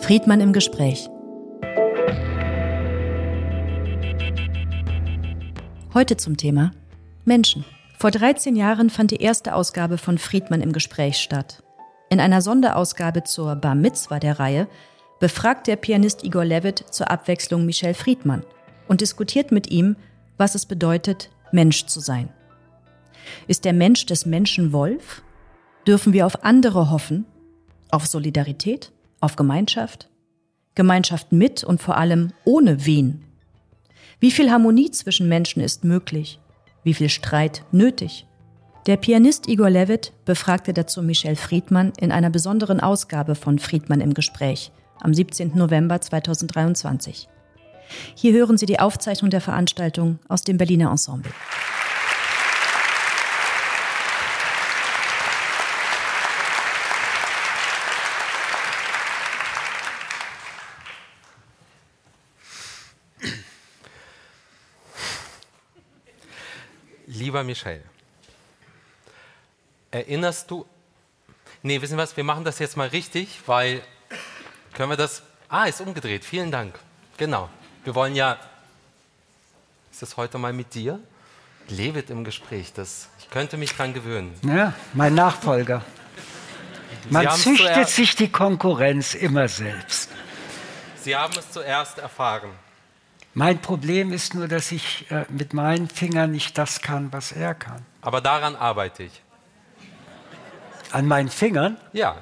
[0.00, 1.08] Friedmann im Gespräch.
[5.94, 6.72] Heute zum Thema
[7.24, 7.64] Menschen.
[7.98, 11.62] Vor 13 Jahren fand die erste Ausgabe von Friedmann im Gespräch statt.
[12.08, 14.68] In einer Sonderausgabe zur Bar Mitzwa der Reihe
[15.20, 18.42] befragt der Pianist Igor Levitt zur Abwechslung Michel Friedmann
[18.88, 19.96] und diskutiert mit ihm,
[20.38, 22.30] was es bedeutet, Mensch zu sein.
[23.46, 25.22] Ist der Mensch des Menschen Wolf?
[25.86, 27.26] Dürfen wir auf andere hoffen?
[27.90, 28.92] Auf Solidarität?
[29.20, 30.08] Auf Gemeinschaft?
[30.74, 33.22] Gemeinschaft mit und vor allem ohne wen?
[34.18, 36.38] Wie viel Harmonie zwischen Menschen ist möglich?
[36.84, 38.26] Wie viel Streit nötig?
[38.86, 44.14] Der Pianist Igor Levitt befragte dazu Michel Friedmann in einer besonderen Ausgabe von Friedmann im
[44.14, 45.52] Gespräch am 17.
[45.54, 47.28] November 2023.
[48.14, 51.32] Hier hören Sie die Aufzeichnung der Veranstaltung aus dem Berliner Ensemble.
[67.30, 67.80] Lieber Michel,
[69.92, 70.66] erinnerst du.
[71.62, 72.16] Nee, wissen Sie was?
[72.16, 73.82] Wir machen das jetzt mal richtig, weil.
[74.74, 75.22] Können wir das.
[75.48, 76.24] Ah, ist umgedreht.
[76.24, 76.76] Vielen Dank.
[77.18, 77.48] Genau.
[77.84, 78.36] Wir wollen ja.
[79.92, 80.98] Ist das heute mal mit dir?
[81.68, 82.72] Levit im Gespräch.
[82.72, 84.34] Das, ich könnte mich dran gewöhnen.
[84.42, 85.84] Ja, mein Nachfolger.
[87.10, 90.10] Man züchtet sich die Konkurrenz immer selbst.
[90.96, 92.50] Sie haben es zuerst erfahren.
[93.34, 97.54] Mein Problem ist nur, dass ich äh, mit meinen Fingern nicht das kann, was er
[97.54, 97.82] kann.
[98.00, 99.22] Aber daran arbeite ich.
[100.90, 101.76] An meinen Fingern?
[101.92, 102.16] Ja.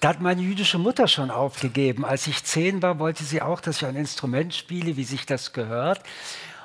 [0.00, 2.04] Da hat meine jüdische Mutter schon aufgegeben.
[2.04, 5.52] Als ich zehn war, wollte sie auch, dass ich ein Instrument spiele, wie sich das
[5.52, 6.02] gehört.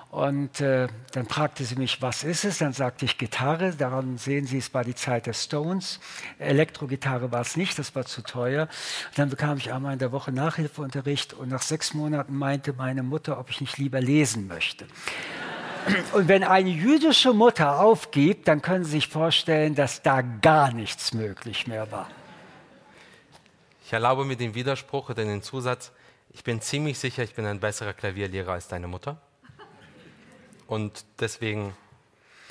[0.10, 2.60] Und äh, dann fragte sie mich, was ist es?
[2.60, 3.74] Dann sagte ich Gitarre.
[3.76, 6.00] Daran sehen Sie, es war die Zeit der Stones.
[6.40, 8.64] Elektrogitarre war es nicht, das war zu teuer.
[9.10, 13.04] Und dann bekam ich einmal in der Woche Nachhilfeunterricht und nach sechs Monaten meinte meine
[13.04, 14.88] Mutter, ob ich nicht lieber lesen möchte.
[16.14, 21.14] Und wenn eine jüdische Mutter aufgibt, dann können Sie sich vorstellen, dass da gar nichts
[21.14, 22.10] möglich mehr war.
[23.86, 25.92] Ich erlaube mir den Widerspruch oder den Zusatz,
[26.32, 29.22] ich bin ziemlich sicher, ich bin ein besserer Klavierlehrer als deine Mutter.
[30.68, 31.74] Und deswegen,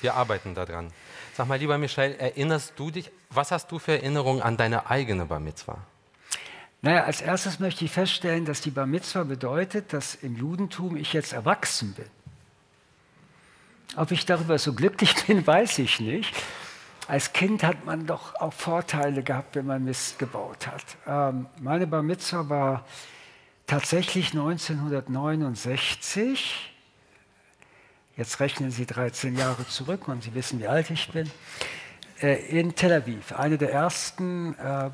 [0.01, 0.91] wir arbeiten daran.
[1.35, 5.25] Sag mal, lieber Michel, erinnerst du dich, was hast du für Erinnerungen an deine eigene
[5.25, 5.77] Bar Mitzwa?
[6.81, 11.13] Naja, als erstes möchte ich feststellen, dass die Bar Mitzwa bedeutet, dass im Judentum ich
[11.13, 12.07] jetzt erwachsen bin.
[13.95, 16.33] Ob ich darüber so glücklich bin, weiß ich nicht.
[17.07, 20.83] Als Kind hat man doch auch Vorteile gehabt, wenn man Mist gebaut hat.
[21.07, 22.85] Ähm, meine Bar Mitzwa war
[23.65, 26.73] tatsächlich 1969
[28.17, 31.29] jetzt rechnen Sie 13 Jahre zurück und Sie wissen, wie alt ich bin,
[32.21, 33.31] äh, in Tel Aviv.
[33.33, 34.89] Eine der ersten, äh,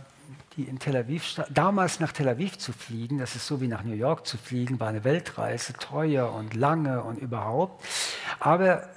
[0.55, 3.83] die in Tel Aviv, damals nach Tel Aviv zu fliegen, das ist so wie nach
[3.83, 7.83] New York zu fliegen, war eine Weltreise, teuer und lange und überhaupt.
[8.39, 8.89] Aber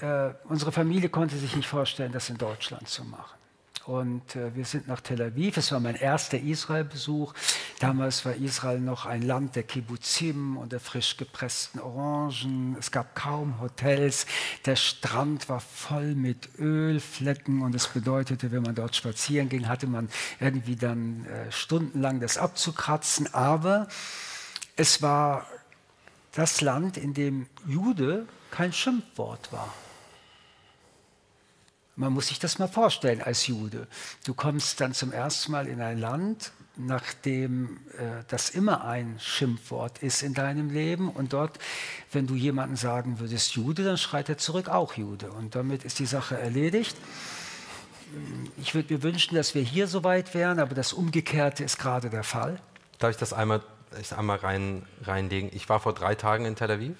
[0.00, 3.43] äh, unsere Familie konnte sich nicht vorstellen, das in Deutschland zu machen.
[3.86, 5.58] Und äh, wir sind nach Tel Aviv.
[5.58, 7.34] Es war mein erster Israel-Besuch.
[7.80, 12.76] Damals war Israel noch ein Land der Kibbutzim und der frisch gepressten Orangen.
[12.78, 14.26] Es gab kaum Hotels.
[14.64, 19.86] Der Strand war voll mit Ölflecken und es bedeutete, wenn man dort spazieren ging, hatte
[19.86, 20.08] man
[20.40, 23.34] irgendwie dann äh, stundenlang das abzukratzen.
[23.34, 23.88] Aber
[24.76, 25.46] es war
[26.32, 29.74] das Land, in dem Jude kein Schimpfwort war.
[31.96, 33.86] Man muss sich das mal vorstellen als Jude.
[34.24, 39.98] Du kommst dann zum ersten Mal in ein Land, nachdem äh, das immer ein Schimpfwort
[40.02, 41.08] ist in deinem Leben.
[41.08, 41.58] Und dort,
[42.10, 45.30] wenn du jemandem sagen würdest Jude, dann schreit er zurück auch Jude.
[45.30, 46.96] Und damit ist die Sache erledigt.
[48.56, 52.10] Ich würde mir wünschen, dass wir hier so weit wären, aber das Umgekehrte ist gerade
[52.10, 52.60] der Fall.
[52.98, 53.62] Darf ich das einmal,
[54.00, 55.50] ich einmal rein, reinlegen?
[55.52, 56.96] Ich war vor drei Tagen in Tel Aviv.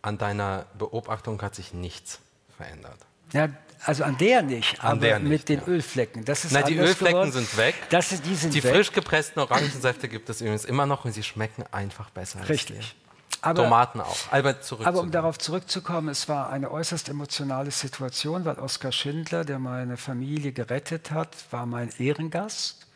[0.00, 2.20] An deiner Beobachtung hat sich nichts
[2.56, 2.98] verändert.
[3.32, 3.48] Ja,
[3.84, 5.66] also an der nicht, an aber der nicht, mit den ja.
[5.66, 6.24] Ölflecken.
[6.24, 7.32] Das ist Nein, die Ölflecken geworden.
[7.32, 7.74] sind weg.
[7.90, 8.74] Das ist, die sind die weg.
[8.74, 12.48] frisch gepressten Orangensäfte gibt es übrigens immer noch und sie schmecken einfach besser.
[12.48, 12.96] Richtig.
[13.40, 14.16] Aber, Tomaten auch.
[14.32, 19.44] Albert, zurück aber um darauf zurückzukommen, es war eine äußerst emotionale Situation, weil Oskar Schindler,
[19.44, 22.86] der meine Familie gerettet hat, war mein Ehrengast.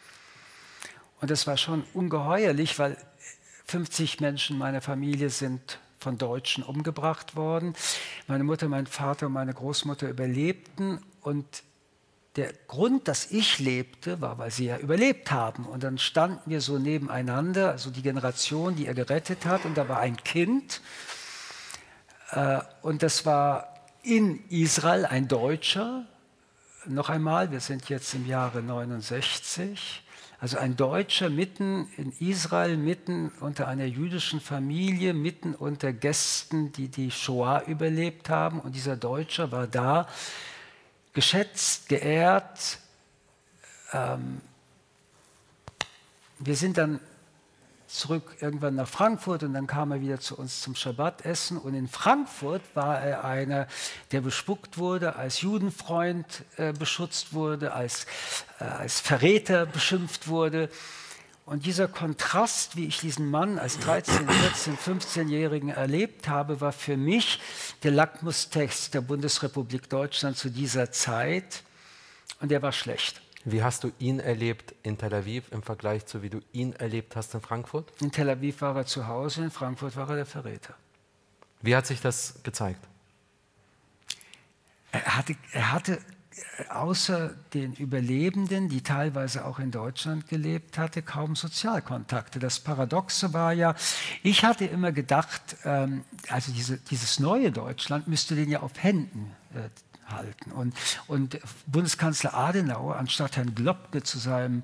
[1.21, 2.97] Und das war schon ungeheuerlich, weil
[3.67, 7.75] 50 Menschen meiner Familie sind von Deutschen umgebracht worden.
[8.27, 11.47] Meine Mutter, mein Vater und meine Großmutter überlebten und
[12.37, 15.67] der Grund, dass ich lebte, war, weil sie ja überlebt haben.
[15.67, 19.89] Und dann standen wir so nebeneinander, also die Generation, die er gerettet hat, und da
[19.89, 20.81] war ein Kind.
[22.31, 26.07] Äh, und das war in Israel ein Deutscher.
[26.87, 30.02] Noch einmal, wir sind jetzt im Jahre 69.
[30.43, 36.89] Also ein Deutscher mitten in Israel, mitten unter einer jüdischen Familie, mitten unter Gästen, die
[36.89, 38.59] die Shoah überlebt haben.
[38.59, 40.09] Und dieser Deutscher war da,
[41.13, 42.81] geschätzt, geehrt.
[43.93, 44.41] Ähm,
[46.41, 46.99] wir sind dann
[47.93, 51.59] zurück irgendwann nach Frankfurt und dann kam er wieder zu uns zum Schabbatessen.
[51.59, 53.67] Und in Frankfurt war er einer,
[54.13, 58.07] der bespuckt wurde, als Judenfreund äh, beschutzt wurde, als,
[58.59, 60.69] äh, als Verräter beschimpft wurde.
[61.45, 66.97] Und dieser Kontrast, wie ich diesen Mann als 13, 14, 15-Jährigen erlebt habe, war für
[66.97, 67.41] mich
[67.83, 71.63] der Lackmustext der Bundesrepublik Deutschland zu dieser Zeit.
[72.41, 73.22] Und der war schlecht.
[73.45, 77.17] Wie hast du ihn erlebt in Tel Aviv im Vergleich zu wie du ihn erlebt
[77.17, 77.93] hast in Frankfurt?
[78.01, 80.75] In Tel Aviv war er zu Hause, in Frankfurt war er der Verräter.
[81.61, 82.81] Wie hat sich das gezeigt?
[84.93, 85.99] Er hatte, er hatte
[86.69, 92.39] außer den Überlebenden, die teilweise auch in Deutschland gelebt hatte, kaum Sozialkontakte.
[92.39, 93.75] Das Paradoxe war ja,
[94.23, 99.35] ich hatte immer gedacht, ähm, also diese, dieses neue Deutschland müsste den ja auf Händen
[99.55, 99.69] äh,
[100.15, 100.53] halten.
[100.53, 100.75] Und,
[101.07, 104.63] und Bundeskanzler Adenauer, anstatt Herrn Globke zu seinem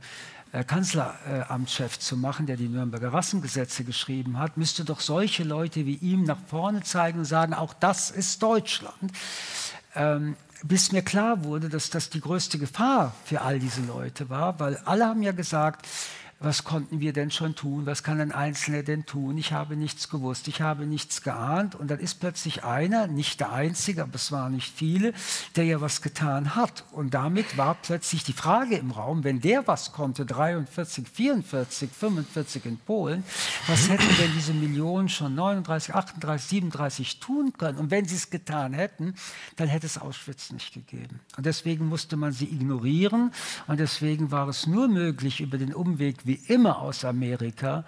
[0.52, 5.96] äh, Kanzleramtschef zu machen, der die Nürnberger Rassengesetze geschrieben hat, müsste doch solche Leute wie
[5.96, 9.12] ihm nach vorne zeigen und sagen, auch das ist Deutschland.
[9.94, 14.58] Ähm, bis mir klar wurde, dass das die größte Gefahr für all diese Leute war,
[14.58, 15.86] weil alle haben ja gesagt,
[16.40, 17.84] was konnten wir denn schon tun?
[17.84, 19.36] Was kann ein Einzelner denn tun?
[19.38, 21.74] Ich habe nichts gewusst, ich habe nichts geahnt.
[21.74, 25.14] Und dann ist plötzlich einer, nicht der Einzige, aber es waren nicht viele,
[25.56, 26.84] der ja was getan hat.
[26.92, 32.66] Und damit war plötzlich die Frage im Raum, wenn der was konnte, 43, 44, 45
[32.66, 33.24] in Polen,
[33.66, 37.78] was hätten denn diese Millionen schon 39, 38, 37 tun können?
[37.78, 39.14] Und wenn sie es getan hätten,
[39.56, 41.18] dann hätte es Auschwitz nicht gegeben.
[41.36, 43.32] Und deswegen musste man sie ignorieren.
[43.66, 47.84] Und deswegen war es nur möglich, über den Umweg wie immer aus Amerika,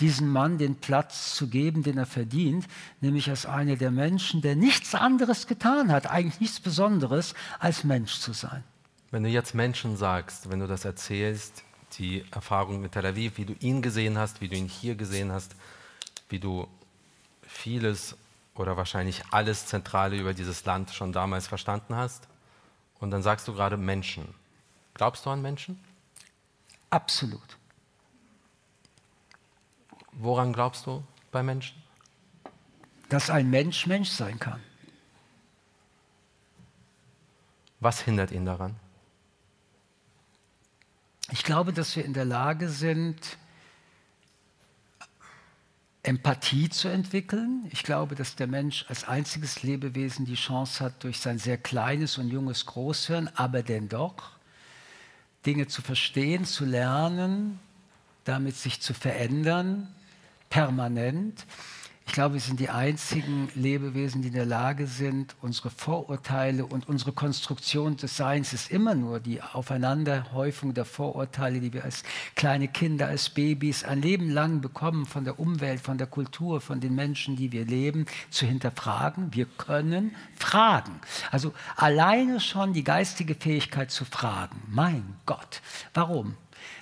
[0.00, 2.66] diesem Mann den Platz zu geben, den er verdient,
[3.00, 8.18] nämlich als einer der Menschen, der nichts anderes getan hat, eigentlich nichts Besonderes, als Mensch
[8.18, 8.64] zu sein.
[9.12, 11.62] Wenn du jetzt Menschen sagst, wenn du das erzählst,
[11.98, 15.30] die Erfahrung mit Tel Aviv, wie du ihn gesehen hast, wie du ihn hier gesehen
[15.30, 15.54] hast,
[16.30, 16.66] wie du
[17.46, 18.16] vieles
[18.54, 22.26] oder wahrscheinlich alles Zentrale über dieses Land schon damals verstanden hast,
[23.00, 24.32] und dann sagst du gerade Menschen.
[24.94, 25.78] Glaubst du an Menschen?
[26.88, 27.58] Absolut.
[30.12, 31.82] Woran glaubst du bei Menschen?
[33.08, 34.60] Dass ein Mensch Mensch sein kann.
[37.80, 38.76] Was hindert ihn daran?
[41.30, 43.38] Ich glaube, dass wir in der Lage sind,
[46.02, 47.66] Empathie zu entwickeln.
[47.70, 52.18] Ich glaube, dass der Mensch als einziges Lebewesen die Chance hat, durch sein sehr kleines
[52.18, 54.32] und junges Großhirn, aber dennoch
[55.46, 57.60] Dinge zu verstehen, zu lernen,
[58.24, 59.92] damit sich zu verändern,
[60.52, 61.46] permanent.
[62.06, 66.86] Ich glaube, wir sind die einzigen Lebewesen, die in der Lage sind, unsere Vorurteile und
[66.86, 72.02] unsere Konstruktion des Seins ist immer nur die Aufeinanderhäufung der Vorurteile, die wir als
[72.34, 76.80] kleine Kinder, als Babys ein Leben lang bekommen von der Umwelt, von der Kultur, von
[76.80, 79.32] den Menschen, die wir leben, zu hinterfragen.
[79.32, 81.00] Wir können fragen.
[81.30, 84.60] Also alleine schon die geistige Fähigkeit zu fragen.
[84.68, 85.62] Mein Gott,
[85.94, 86.36] warum?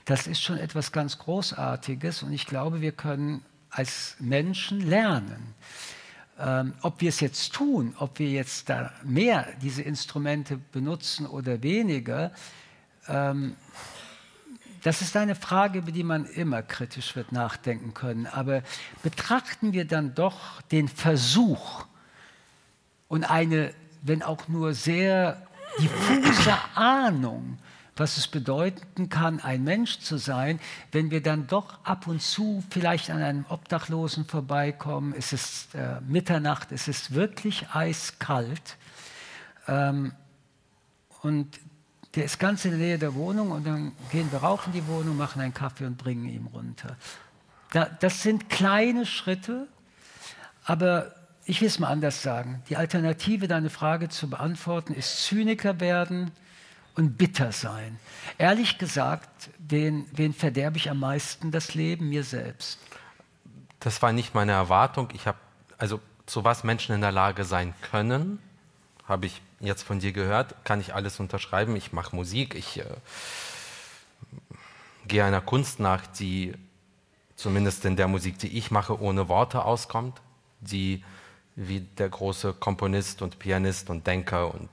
[0.07, 5.55] Das ist schon etwas ganz Großartiges und ich glaube, wir können als Menschen lernen.
[6.39, 11.63] Ähm, ob wir es jetzt tun, ob wir jetzt da mehr diese Instrumente benutzen oder
[11.63, 12.33] weniger,
[13.09, 13.57] ähm,
[14.83, 18.27] das ist eine Frage, über die man immer kritisch wird nachdenken können.
[18.27, 18.63] Aber
[19.03, 21.85] betrachten wir dann doch den Versuch
[23.09, 25.47] und eine, wenn auch nur sehr
[25.79, 27.59] diffuse Ahnung
[28.01, 30.59] was es bedeuten kann, ein Mensch zu sein,
[30.91, 35.15] wenn wir dann doch ab und zu vielleicht an einem Obdachlosen vorbeikommen.
[35.17, 38.77] Es ist äh, Mitternacht, es ist wirklich eiskalt.
[39.69, 40.13] Ähm,
[41.23, 41.61] und
[42.15, 44.87] der ist ganz in der Nähe der Wohnung und dann gehen wir rauf in die
[44.87, 46.97] Wohnung, machen einen Kaffee und bringen ihn runter.
[47.73, 49.69] Da, das sind kleine Schritte,
[50.65, 51.15] aber
[51.45, 52.63] ich will es mal anders sagen.
[52.71, 56.33] Die Alternative, deine Frage zu beantworten, ist Zyniker werden,
[56.97, 57.99] und bitter sein.
[58.39, 62.09] Ehrlich gesagt, wen, wen verderbe ich am meisten das Leben?
[62.09, 62.79] Mir selbst.
[63.81, 65.09] Das war nicht meine Erwartung.
[65.15, 65.39] Ich habe,
[65.79, 68.39] also zu was Menschen in der Lage sein können,
[69.07, 71.75] habe ich jetzt von dir gehört, kann ich alles unterschreiben.
[71.77, 72.85] Ich mache Musik, ich äh,
[75.07, 76.55] gehe einer Kunst nach, die
[77.35, 80.21] zumindest in der Musik, die ich mache, ohne Worte auskommt,
[80.61, 81.03] die
[81.57, 84.71] wie der große Komponist und Pianist und Denker und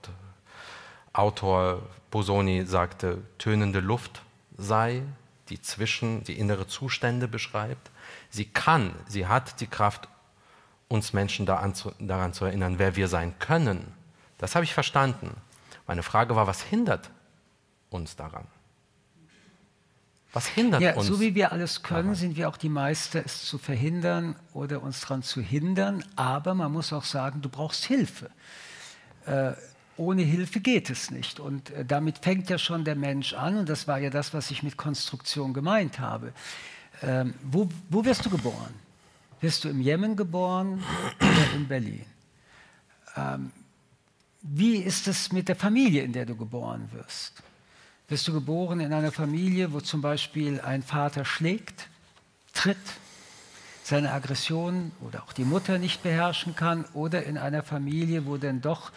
[1.13, 1.81] Autor
[2.17, 4.23] Bosoni sagte, tönende Luft
[4.57, 5.03] sei,
[5.49, 7.91] die zwischen, die innere Zustände beschreibt.
[8.31, 10.07] Sie kann, sie hat die Kraft,
[10.87, 13.93] uns Menschen daran zu, daran zu erinnern, wer wir sein können.
[14.39, 15.29] Das habe ich verstanden.
[15.85, 17.11] Meine Frage war, was hindert
[17.91, 18.47] uns daran?
[20.33, 21.05] Was hindert ja, uns?
[21.05, 22.15] So wie wir alles können, daran?
[22.15, 26.03] sind wir auch die Meister, es zu verhindern oder uns daran zu hindern.
[26.15, 28.31] Aber man muss auch sagen, du brauchst Hilfe.
[29.27, 29.51] Äh,
[29.97, 31.39] ohne Hilfe geht es nicht.
[31.39, 33.57] Und äh, damit fängt ja schon der Mensch an.
[33.57, 36.33] Und das war ja das, was ich mit Konstruktion gemeint habe.
[37.01, 38.73] Ähm, wo, wo wirst du geboren?
[39.41, 40.83] Wirst du im Jemen geboren
[41.19, 42.05] oder in Berlin?
[43.15, 43.51] Ähm,
[44.41, 47.43] wie ist es mit der Familie, in der du geboren wirst?
[48.07, 51.89] Wirst du geboren in einer Familie, wo zum Beispiel ein Vater schlägt,
[52.53, 52.77] tritt,
[53.83, 58.61] seine Aggression oder auch die Mutter nicht beherrschen kann, oder in einer Familie, wo denn
[58.61, 58.91] doch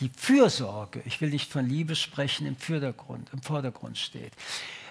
[0.00, 4.32] die Fürsorge, ich will nicht von Liebe sprechen, im Vordergrund, im Vordergrund steht.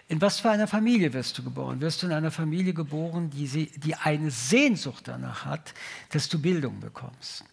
[0.09, 1.81] In was für einer Familie wirst du geboren?
[1.81, 5.73] Wirst du in einer Familie geboren, die, die eine Sehnsucht danach hat,
[6.11, 7.43] dass du Bildung bekommst?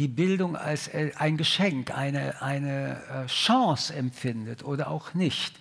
[0.00, 5.54] Die Bildung als äh, ein Geschenk, eine, eine äh, Chance empfindet oder auch nicht.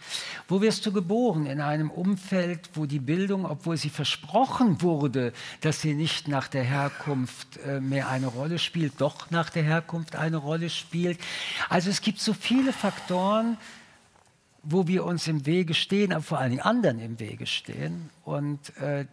[0.48, 1.46] Wo wirst du geboren?
[1.46, 6.63] In einem Umfeld, wo die Bildung, obwohl sie versprochen wurde, dass sie nicht nach der
[6.63, 11.19] Herkunft äh, mehr eine Rolle spielt, doch nach der Herkunft eine Rolle spielt.
[11.67, 13.58] Also es gibt so viele Faktoren,
[14.63, 18.10] wo wir uns im Wege stehen, aber vor allen Dingen anderen im Wege stehen.
[18.24, 19.05] Und äh,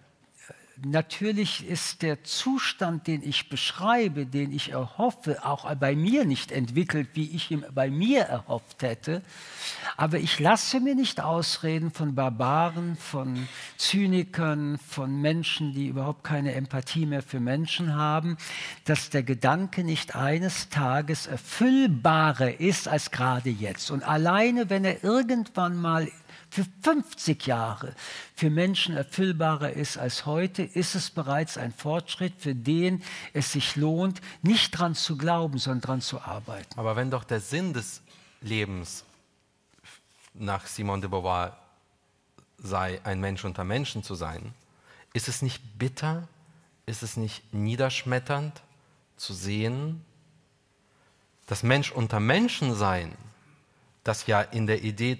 [0.84, 7.08] natürlich ist der Zustand, den ich beschreibe, den ich erhoffe, auch bei mir nicht entwickelt,
[7.14, 9.22] wie ich ihn bei mir erhofft hätte.
[9.96, 16.54] Aber ich lasse mir nicht ausreden von Barbaren, von Zynikern, von Menschen, die überhaupt keine
[16.54, 18.36] Empathie mehr für Menschen haben,
[18.84, 23.90] dass der Gedanke nicht eines Tages erfüllbarer ist als gerade jetzt.
[23.90, 26.08] Und alleine, wenn er irgendwann mal
[26.56, 27.94] für 50 Jahre
[28.34, 33.02] für Menschen erfüllbarer ist als heute, ist es bereits ein Fortschritt, für den
[33.34, 36.78] es sich lohnt, nicht dran zu glauben, sondern dran zu arbeiten.
[36.78, 38.00] Aber wenn doch der Sinn des
[38.40, 39.04] Lebens
[40.32, 41.58] nach Simone de Beauvoir
[42.56, 44.54] sei, ein Mensch unter Menschen zu sein,
[45.12, 46.26] ist es nicht bitter,
[46.86, 48.62] ist es nicht niederschmetternd
[49.18, 50.06] zu sehen,
[51.48, 53.14] dass Mensch unter Menschen sein,
[54.04, 55.18] das ja in der Idee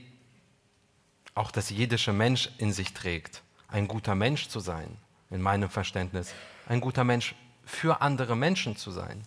[1.37, 4.97] auch das jiddische Mensch in sich trägt, ein guter Mensch zu sein,
[5.31, 6.35] in meinem Verständnis,
[6.67, 9.23] ein guter Mensch für andere Menschen zu sein,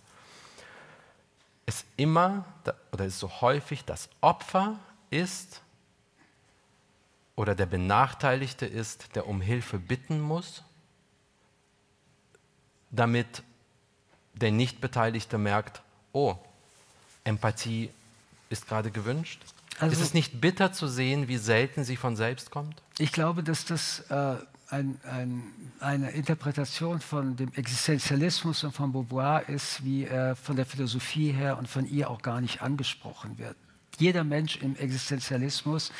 [1.66, 2.46] es immer
[2.92, 4.80] oder ist so häufig das Opfer
[5.12, 5.62] ist
[7.36, 10.64] oder der Benachteiligte ist, der um Hilfe bitten muss,
[12.90, 13.44] damit
[14.34, 16.36] der Nichtbeteiligte merkt, oh,
[17.24, 17.92] Empathie
[18.50, 19.40] ist gerade gewünscht,
[19.80, 22.82] also, ist es nicht bitter zu sehen, wie selten sie von selbst kommt?
[22.98, 24.36] Ich glaube, dass das äh,
[24.70, 25.44] ein, ein,
[25.80, 31.58] eine Interpretation von dem Existenzialismus und von Beauvoir ist, wie er von der Philosophie her
[31.58, 33.56] und von ihr auch gar nicht angesprochen wird.
[33.98, 35.92] Jeder Mensch im Existenzialismus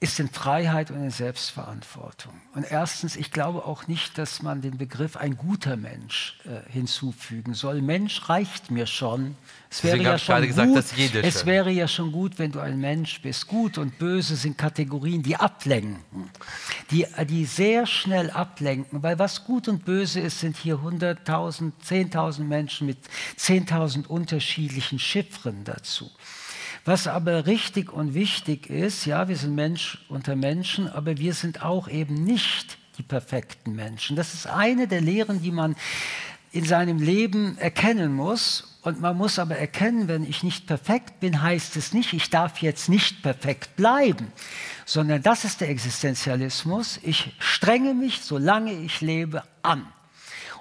[0.00, 2.32] ist in Freiheit und in Selbstverantwortung.
[2.54, 7.52] Und erstens, ich glaube auch nicht, dass man den Begriff ein guter Mensch äh, hinzufügen
[7.52, 7.82] soll.
[7.82, 9.36] Mensch reicht mir schon.
[9.70, 10.84] Es wäre, ja schon gesagt, gut,
[11.22, 13.48] es wäre ja schon gut, wenn du ein Mensch bist.
[13.48, 16.30] Gut und böse sind Kategorien, die ablenken,
[16.92, 19.02] die, die sehr schnell ablenken.
[19.02, 22.98] Weil was gut und böse ist, sind hier 100.000, 10.000 Menschen mit
[23.36, 26.08] 10.000 unterschiedlichen Chiffren dazu.
[26.88, 31.62] Was aber richtig und wichtig ist, ja, wir sind Mensch unter Menschen, aber wir sind
[31.62, 34.16] auch eben nicht die perfekten Menschen.
[34.16, 35.76] Das ist eine der Lehren, die man
[36.50, 38.78] in seinem Leben erkennen muss.
[38.80, 42.62] Und man muss aber erkennen, wenn ich nicht perfekt bin, heißt es nicht, ich darf
[42.62, 44.32] jetzt nicht perfekt bleiben,
[44.86, 47.00] sondern das ist der Existenzialismus.
[47.02, 49.86] Ich strenge mich, solange ich lebe, an.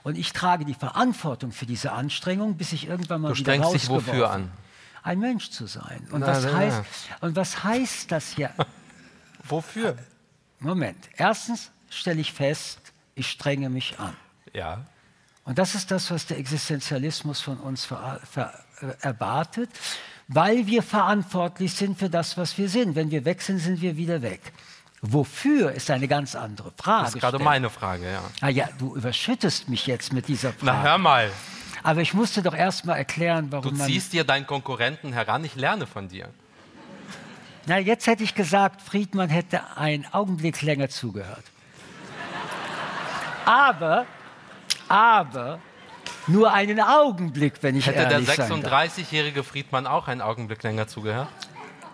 [0.03, 3.73] Und ich trage die Verantwortung für diese Anstrengung, bis ich irgendwann mal du wieder strengst
[3.73, 4.51] dich wofür an?
[5.03, 6.07] Ein Mensch zu sein.
[6.11, 6.83] Und, na, was, na, heißt,
[7.21, 8.51] und was heißt das hier?
[9.43, 9.97] Wofür?
[10.59, 11.09] Moment.
[11.15, 12.79] Erstens stelle ich fest,
[13.15, 14.15] ich strenge mich an.
[14.53, 14.85] Ja.
[15.43, 18.53] Und das ist das, was der Existenzialismus von uns ver, ver,
[19.01, 19.69] erwartet,
[20.27, 22.95] weil wir verantwortlich sind für das, was wir sind.
[22.95, 24.41] Wenn wir weg sind, sind wir wieder weg.
[25.01, 27.05] Wofür ist eine ganz andere Frage.
[27.05, 28.21] Das ist gerade meine Frage, ja.
[28.41, 30.65] Ah ja, du überschüttest mich jetzt mit dieser Frage.
[30.65, 31.31] Na, hör mal.
[31.87, 35.55] Aber ich musste doch erst mal erklären, warum Du ziehst dir deinen Konkurrenten heran, ich
[35.55, 36.27] lerne von dir.
[37.65, 41.45] Na, jetzt hätte ich gesagt, Friedmann hätte einen Augenblick länger zugehört.
[43.45, 44.05] Aber,
[44.89, 45.59] aber,
[46.27, 50.89] nur einen Augenblick, wenn ich hätte ehrlich Hätte der 36-jährige Friedmann auch einen Augenblick länger
[50.89, 51.29] zugehört?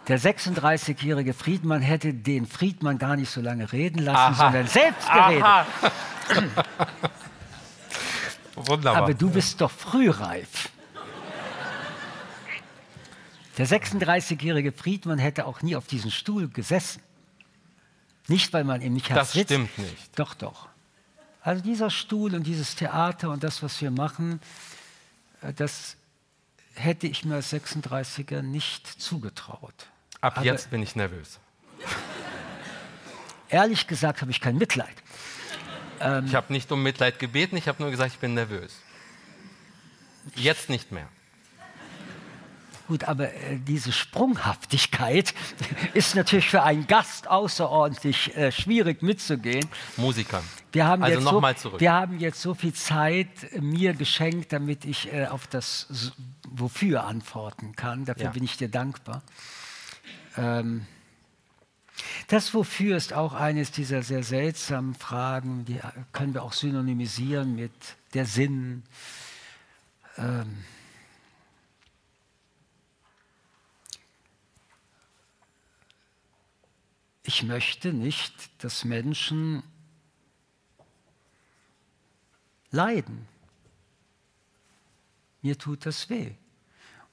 [0.08, 4.46] Der 36-jährige Friedmann hätte den Friedmann gar nicht so lange reden lassen, Aha.
[4.46, 5.46] sondern selbst geredet.
[8.68, 9.04] Wunderbar.
[9.04, 10.70] Aber du bist doch frühreif.
[13.58, 17.02] Der 36-jährige Friedmann hätte auch nie auf diesem Stuhl gesessen.
[18.28, 20.18] Nicht, weil man ihm nicht hat Das stimmt nicht.
[20.18, 20.70] Doch, doch.
[21.42, 24.40] Also dieser Stuhl und dieses Theater und das, was wir machen,
[25.42, 25.98] äh, das
[26.74, 29.88] hätte ich mir als 36er nicht zugetraut.
[30.22, 31.40] Ab Aber jetzt bin ich nervös.
[33.50, 34.96] Ehrlich gesagt habe ich kein Mitleid.
[36.04, 38.74] Ähm, ich habe nicht um Mitleid gebeten, ich habe nur gesagt, ich bin nervös.
[40.36, 41.08] Jetzt nicht mehr.
[42.88, 45.34] Gut, aber äh, diese Sprunghaftigkeit
[45.94, 49.66] ist natürlich für einen Gast außerordentlich äh, schwierig mitzugehen.
[49.96, 50.44] Musiker.
[50.74, 51.80] Wir haben, also jetzt so, zurück.
[51.80, 56.12] wir haben jetzt so viel Zeit äh, mir geschenkt, damit ich äh, auf das
[56.50, 58.06] Wofür antworten kann.
[58.06, 58.32] Dafür ja.
[58.32, 59.24] bin ich dir dankbar.
[60.38, 60.86] Ähm,
[62.28, 65.80] das Wofür ist auch eines dieser sehr seltsamen Fragen, die
[66.12, 67.72] können wir auch synonymisieren mit
[68.14, 68.84] der Sinn.
[70.18, 70.64] Ähm,
[77.24, 78.34] ich möchte nicht,
[78.64, 79.64] dass Menschen
[82.72, 83.28] leiden.
[85.42, 86.32] Mir tut das weh.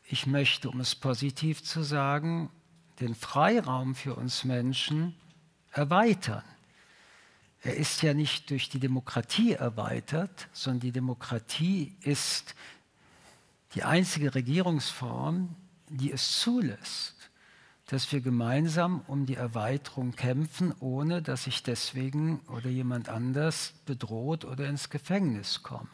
[0.05, 2.51] Ich möchte, um es positiv zu sagen,
[3.01, 5.15] den Freiraum für uns Menschen
[5.73, 6.45] erweitern.
[7.63, 12.55] Er ist ja nicht durch die Demokratie erweitert, sondern die Demokratie ist
[13.75, 15.55] die einzige Regierungsform,
[15.89, 17.31] die es zulässt
[17.91, 24.45] dass wir gemeinsam um die Erweiterung kämpfen, ohne dass ich deswegen oder jemand anders bedroht
[24.45, 25.89] oder ins Gefängnis komme.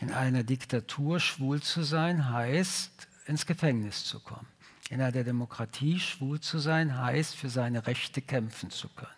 [0.00, 4.46] In einer Diktatur schwul zu sein heißt, ins Gefängnis zu kommen.
[4.90, 9.10] In einer Demokratie schwul zu sein heißt, für seine Rechte kämpfen zu können.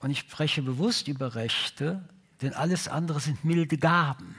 [0.00, 2.02] Und ich spreche bewusst über Rechte,
[2.42, 4.36] denn alles andere sind milde Gaben.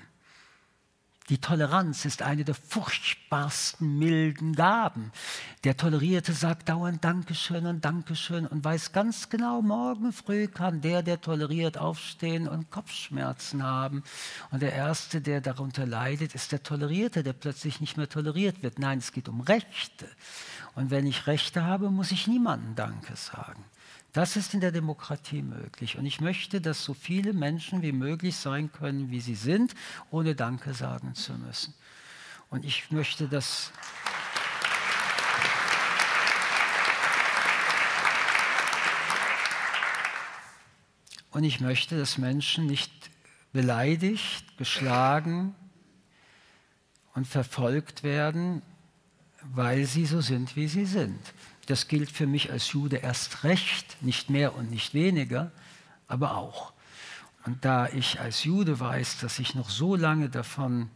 [1.29, 5.11] Die Toleranz ist eine der furchtbarsten milden Gaben.
[5.63, 11.03] Der Tolerierte sagt dauernd Dankeschön und Dankeschön und weiß ganz genau, morgen früh kann der,
[11.03, 14.03] der toleriert, aufstehen und Kopfschmerzen haben.
[14.49, 18.79] Und der Erste, der darunter leidet, ist der Tolerierte, der plötzlich nicht mehr toleriert wird.
[18.79, 20.07] Nein, es geht um Rechte.
[20.73, 23.63] Und wenn ich Rechte habe, muss ich niemandem Danke sagen.
[24.13, 25.97] Das ist in der Demokratie möglich.
[25.97, 29.75] Und ich möchte, dass so viele Menschen wie möglich sein können, wie sie sind,
[30.09, 31.75] ohne Danke sagen zu müssen.
[32.49, 33.71] Und ich möchte, dass.
[41.31, 42.91] Und ich möchte, dass Menschen nicht
[43.53, 45.53] beleidigt, geschlagen
[47.13, 48.63] und verfolgt werden,
[49.43, 51.19] weil sie so sind, wie sie sind.
[51.69, 55.51] Das gilt für mich als Jude erst recht, nicht mehr und nicht weniger,
[56.07, 56.73] aber auch.
[57.45, 60.89] Und da ich als Jude weiß, dass ich noch so lange davon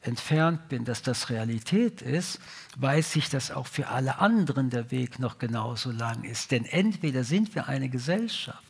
[0.00, 2.40] entfernt bin, dass das Realität ist,
[2.78, 6.52] weiß ich, dass auch für alle anderen der Weg noch genauso lang ist.
[6.52, 8.64] Denn entweder sind wir eine Gesellschaft,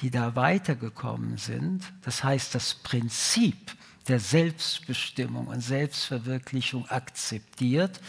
[0.00, 3.72] die da weitergekommen sind, das heißt das Prinzip
[4.06, 8.00] der Selbstbestimmung und Selbstverwirklichung akzeptiert,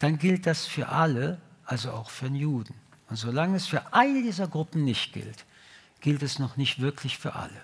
[0.00, 2.74] dann gilt das für alle also auch für den Juden.
[3.08, 5.44] Und solange es für eine dieser Gruppen nicht gilt,
[6.00, 7.60] gilt es noch nicht wirklich für alle.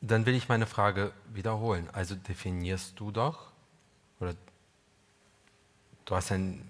[0.00, 1.88] Dann will ich meine Frage wiederholen.
[1.92, 3.52] Also definierst du doch,
[4.20, 4.34] oder
[6.04, 6.66] du hast ein,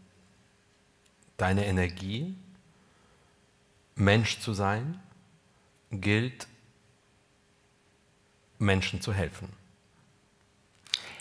[1.36, 2.34] deine Energie,
[3.96, 5.00] Mensch zu sein,
[5.90, 6.46] gilt,
[8.58, 9.48] Menschen zu helfen.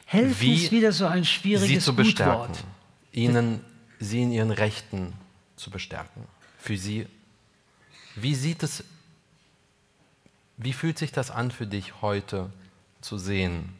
[0.05, 2.65] Helfen Wie ist wieder so ein schwieriges sie zu bestärken, Gutwort.
[3.11, 3.65] ihnen
[3.99, 5.13] sie in ihren Rechten
[5.55, 6.27] zu bestärken.
[6.57, 7.07] Für sie,
[8.15, 8.83] wie sieht es,
[10.57, 12.51] wie fühlt sich das an für dich heute
[13.01, 13.73] zu sehen,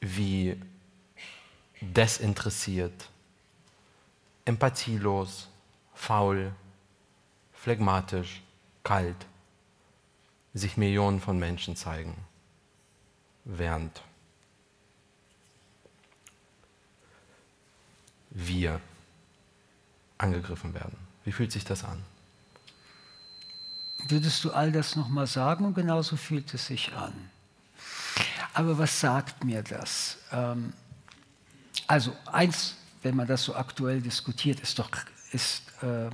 [0.00, 0.60] wie
[1.80, 3.08] desinteressiert,
[4.44, 5.48] empathielos,
[5.94, 6.52] faul,
[7.52, 8.42] phlegmatisch,
[8.84, 9.26] kalt
[10.54, 12.16] sich Millionen von Menschen zeigen,
[13.44, 14.02] während
[18.30, 18.80] wir
[20.18, 20.96] angegriffen werden.
[21.24, 22.02] Wie fühlt sich das an?
[24.08, 27.12] Würdest du all das nochmal sagen und genauso fühlt es sich an.
[28.54, 30.18] Aber was sagt mir das?
[30.32, 30.72] Ähm,
[31.86, 34.90] also eins, wenn man das so aktuell diskutiert, ist doch
[35.32, 36.12] ist, ähm,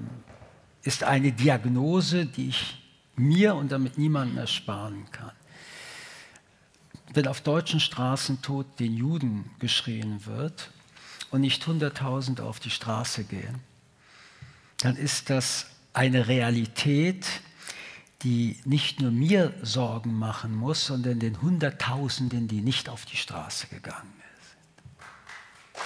[0.83, 2.81] ist eine Diagnose, die ich
[3.17, 5.33] mir und damit niemandem ersparen kann.
[7.13, 10.71] Wenn auf deutschen Straßen tot den Juden geschrien wird,
[11.35, 13.59] und nicht 100.000 auf die Straße gehen,
[14.77, 17.27] dann ist das eine Realität,
[18.23, 23.67] die nicht nur mir Sorgen machen muss, sondern den Hunderttausenden, die nicht auf die Straße
[23.67, 25.83] gegangen sind.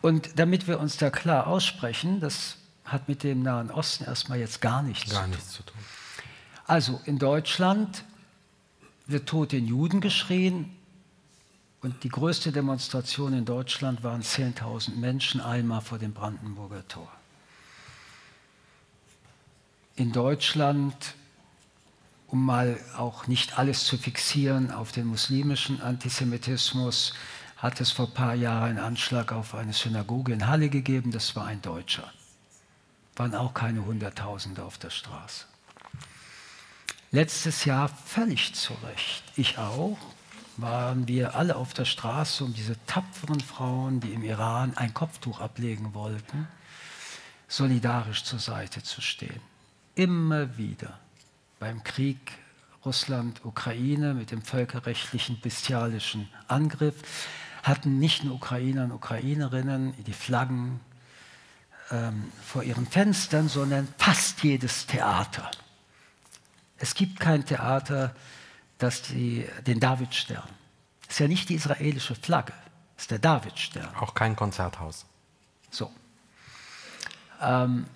[0.00, 2.56] Und damit wir uns da klar aussprechen, das
[2.86, 5.76] hat mit dem Nahen Osten erstmal jetzt gar nichts, gar nichts zu tun.
[6.66, 8.02] Also in Deutschland
[9.06, 10.74] wird Tod den Juden geschrien,
[11.84, 17.12] und die größte Demonstration in Deutschland waren 10.000 Menschen einmal vor dem Brandenburger Tor.
[19.94, 21.14] In Deutschland,
[22.26, 27.12] um mal auch nicht alles zu fixieren auf den muslimischen Antisemitismus,
[27.58, 31.12] hat es vor ein paar Jahren einen Anschlag auf eine Synagoge in Halle gegeben.
[31.12, 32.10] Das war ein Deutscher.
[33.16, 35.44] Waren auch keine Hunderttausende auf der Straße.
[37.14, 39.96] Letztes Jahr völlig zu Recht, ich auch,
[40.56, 45.38] waren wir alle auf der Straße, um diese tapferen Frauen, die im Iran ein Kopftuch
[45.38, 46.48] ablegen wollten,
[47.46, 49.40] solidarisch zur Seite zu stehen.
[49.94, 50.98] Immer wieder
[51.60, 52.32] beim Krieg
[52.84, 56.96] Russland-Ukraine mit dem völkerrechtlichen bestialischen Angriff
[57.62, 60.80] hatten nicht nur Ukrainer und Ukrainerinnen die Flaggen
[61.92, 65.48] ähm, vor ihren Fenstern, sondern fast jedes Theater.
[66.78, 68.14] Es gibt kein Theater,
[68.78, 70.42] dass die, den Davidstern,
[71.02, 72.52] das ist ja nicht die israelische Flagge,
[72.96, 73.94] das ist der Davidstern.
[73.96, 75.06] Auch kein Konzerthaus.
[75.70, 75.90] So.
[77.40, 77.86] Ähm,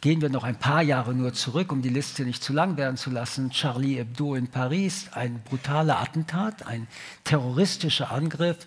[0.00, 2.96] gehen wir noch ein paar Jahre nur zurück, um die Liste nicht zu lang werden
[2.96, 3.50] zu lassen.
[3.50, 6.86] Charlie Hebdo in Paris, ein brutaler Attentat, ein
[7.24, 8.58] terroristischer Angriff.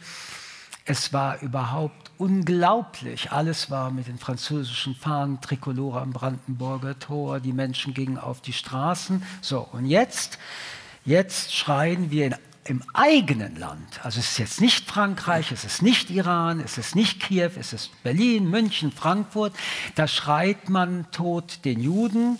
[0.86, 3.32] Es war überhaupt unglaublich.
[3.32, 8.54] Alles war mit den französischen Fahnen, Trikolore am Brandenburger Tor, die Menschen gingen auf die
[8.54, 9.24] Straßen.
[9.42, 10.38] So, und jetzt
[11.06, 15.82] Jetzt schreien wir in, im eigenen Land, also es ist jetzt nicht Frankreich, es ist
[15.82, 19.54] nicht Iran, es ist nicht Kiew, es ist Berlin, München, Frankfurt,
[19.96, 22.38] da schreit man Tod den Juden.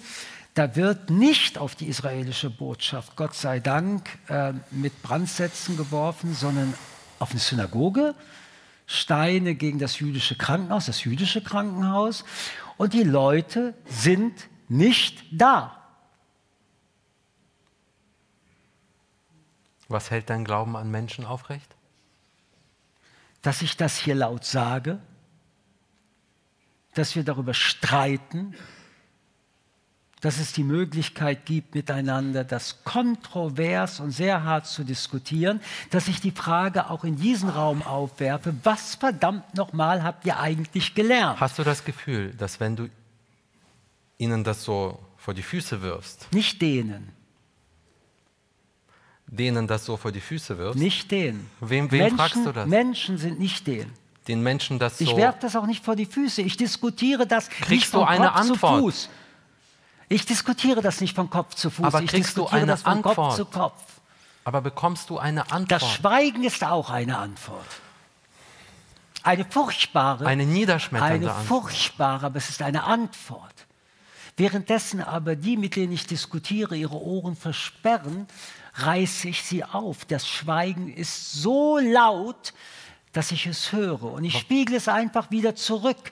[0.54, 6.74] Da wird nicht auf die israelische Botschaft, Gott sei Dank, äh, mit Brandsätzen geworfen, sondern
[7.18, 8.14] auf eine Synagoge,
[8.92, 12.26] Steine gegen das jüdische Krankenhaus, das jüdische Krankenhaus.
[12.76, 15.88] Und die Leute sind nicht da.
[19.90, 21.76] Was hält dein Glauben an Menschen aufrecht?
[23.44, 25.00] Dass ich das hier laut sage,
[26.96, 28.56] dass wir darüber streiten,
[30.22, 36.20] dass es die Möglichkeit gibt, miteinander das kontrovers und sehr hart zu diskutieren, dass ich
[36.20, 41.40] die Frage auch in diesen Raum aufwerfe, was verdammt nochmal habt ihr eigentlich gelernt?
[41.40, 42.90] Hast du das Gefühl, dass wenn du
[44.18, 47.14] ihnen das so vor die Füße wirfst, nicht denen,
[49.28, 50.80] denen das so vor die Füße wirfst?
[50.80, 51.50] Nicht denen.
[51.62, 52.68] Wem, wem Menschen, fragst du das?
[52.68, 53.94] Menschen sind nicht denen.
[54.28, 55.06] Den Menschen das so.
[55.06, 56.42] Ich werfe das auch nicht vor die Füße.
[56.42, 58.76] Ich diskutiere das Kriegst nicht von du eine Kopf Antwort?
[58.76, 59.10] zu Fuß.
[60.10, 61.86] Ich diskutiere das nicht von Kopf zu Fuß.
[61.86, 63.16] Aber ich kriegst du diskutiere eine das von Antwort?
[63.16, 63.84] Kopf zu Kopf.
[64.44, 65.72] Aber bekommst du eine Antwort?
[65.72, 67.66] Das Schweigen ist auch eine Antwort.
[69.22, 70.26] Eine furchtbare.
[70.26, 71.64] eine niederschmetternde Eine Antwort.
[71.64, 73.54] furchtbare, aber es ist eine Antwort.
[74.38, 78.28] Währenddessen aber die, mit denen ich diskutiere, ihre Ohren versperren,
[78.76, 80.06] reiße ich sie auf.
[80.06, 82.54] Das Schweigen ist so laut,
[83.12, 84.04] dass ich es höre.
[84.04, 86.12] Und ich spiegle es einfach wieder zurück.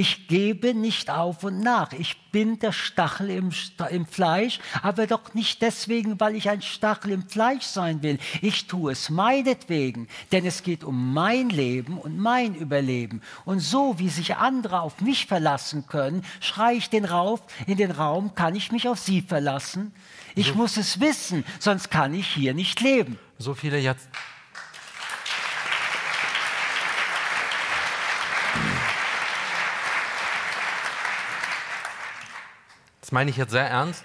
[0.00, 1.92] Ich gebe nicht auf und nach.
[1.92, 3.50] Ich bin der Stachel im,
[3.90, 8.18] im Fleisch, aber doch nicht deswegen, weil ich ein Stachel im Fleisch sein will.
[8.40, 13.20] Ich tue es meinetwegen, denn es geht um mein Leben und mein Überleben.
[13.44, 17.90] Und so wie sich andere auf mich verlassen können, schreie ich den Rauf, in den
[17.90, 19.92] Raum, kann ich mich auf sie verlassen?
[20.34, 23.18] Ich muss es wissen, sonst kann ich hier nicht leben.
[23.36, 24.08] So viele jetzt.
[33.10, 34.04] Das meine ich jetzt sehr ernst,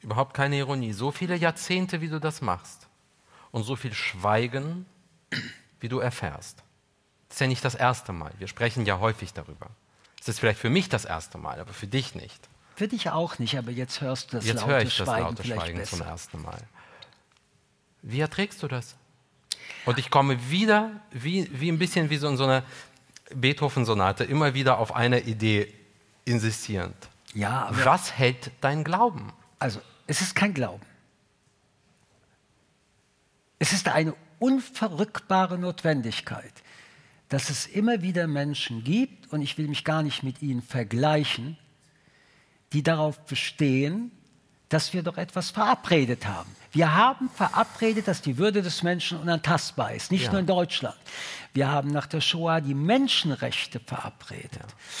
[0.00, 0.94] überhaupt keine Ironie.
[0.94, 2.86] So viele Jahrzehnte, wie du das machst
[3.50, 4.86] und so viel Schweigen,
[5.80, 6.62] wie du erfährst.
[7.28, 8.32] Das ist ja nicht das erste Mal.
[8.38, 9.68] Wir sprechen ja häufig darüber.
[10.18, 12.48] Es ist vielleicht für mich das erste Mal, aber für dich nicht.
[12.74, 15.26] Für dich auch nicht, aber jetzt hörst du das Jetzt laute höre ich das Schweigen
[15.26, 15.98] laute Schweigen besser.
[15.98, 16.62] zum ersten Mal.
[18.00, 18.96] Wie erträgst du das?
[19.84, 22.62] Und ich komme wieder, wie, wie ein bisschen wie so in so einer
[23.34, 25.70] Beethoven-Sonate, immer wieder auf eine Idee
[26.24, 26.96] insistierend.
[27.34, 29.32] Ja, Was hält dein Glauben?
[29.58, 30.84] Also, es ist kein Glauben.
[33.58, 36.52] Es ist eine unverrückbare Notwendigkeit,
[37.28, 41.58] dass es immer wieder Menschen gibt, und ich will mich gar nicht mit ihnen vergleichen,
[42.72, 44.12] die darauf bestehen,
[44.68, 46.54] dass wir doch etwas verabredet haben.
[46.72, 50.30] Wir haben verabredet, dass die Würde des Menschen unantastbar ist, nicht ja.
[50.32, 50.96] nur in Deutschland.
[51.54, 54.52] Wir haben nach der Shoah die Menschenrechte verabredet.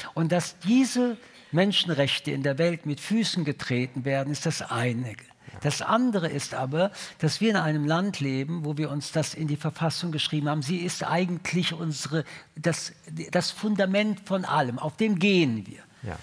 [0.02, 0.10] Ja.
[0.14, 1.18] Und dass diese
[1.52, 5.14] Menschenrechte in der Welt mit Füßen getreten werden, ist das eine.
[5.60, 9.48] Das andere ist aber, dass wir in einem Land leben, wo wir uns das in
[9.48, 10.62] die Verfassung geschrieben haben.
[10.62, 12.92] Sie ist eigentlich unsere, das,
[13.32, 14.78] das Fundament von allem.
[14.78, 15.82] Auf dem gehen wir.
[16.02, 16.18] Ja.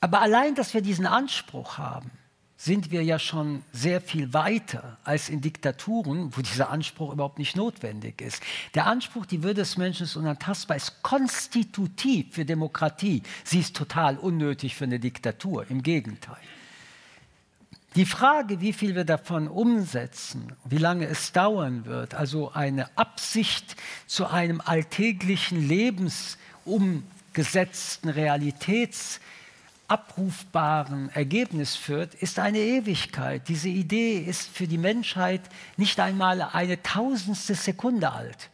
[0.00, 2.10] Aber allein, dass wir diesen Anspruch haben,
[2.64, 7.56] sind wir ja schon sehr viel weiter als in Diktaturen, wo dieser Anspruch überhaupt nicht
[7.56, 8.40] notwendig ist.
[8.74, 13.24] Der Anspruch, die Würde des Menschen ist unantastbar, ist konstitutiv für Demokratie.
[13.42, 16.36] Sie ist total unnötig für eine Diktatur, im Gegenteil.
[17.96, 23.74] Die Frage, wie viel wir davon umsetzen, wie lange es dauern wird, also eine Absicht
[24.06, 29.18] zu einem alltäglichen lebensumgesetzten Realitäts
[29.92, 33.46] abrufbaren Ergebnis führt, ist eine Ewigkeit.
[33.48, 35.42] Diese Idee ist für die Menschheit
[35.76, 38.48] nicht einmal eine tausendste Sekunde alt.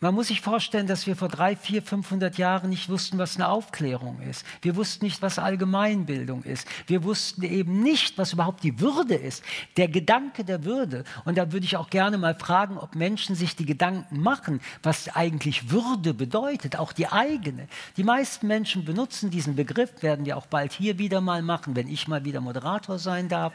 [0.00, 3.48] Man muss sich vorstellen, dass wir vor drei, vier, 500 Jahren nicht wussten, was eine
[3.48, 4.46] Aufklärung ist.
[4.62, 6.68] Wir wussten nicht, was Allgemeinbildung ist.
[6.86, 9.42] Wir wussten eben nicht, was überhaupt die Würde ist.
[9.76, 11.02] Der Gedanke der Würde.
[11.24, 15.08] Und da würde ich auch gerne mal fragen, ob Menschen sich die Gedanken machen, was
[15.16, 17.66] eigentlich Würde bedeutet, auch die eigene.
[17.96, 21.88] Die meisten Menschen benutzen diesen Begriff, werden wir auch bald hier wieder mal machen, wenn
[21.88, 23.54] ich mal wieder Moderator sein darf.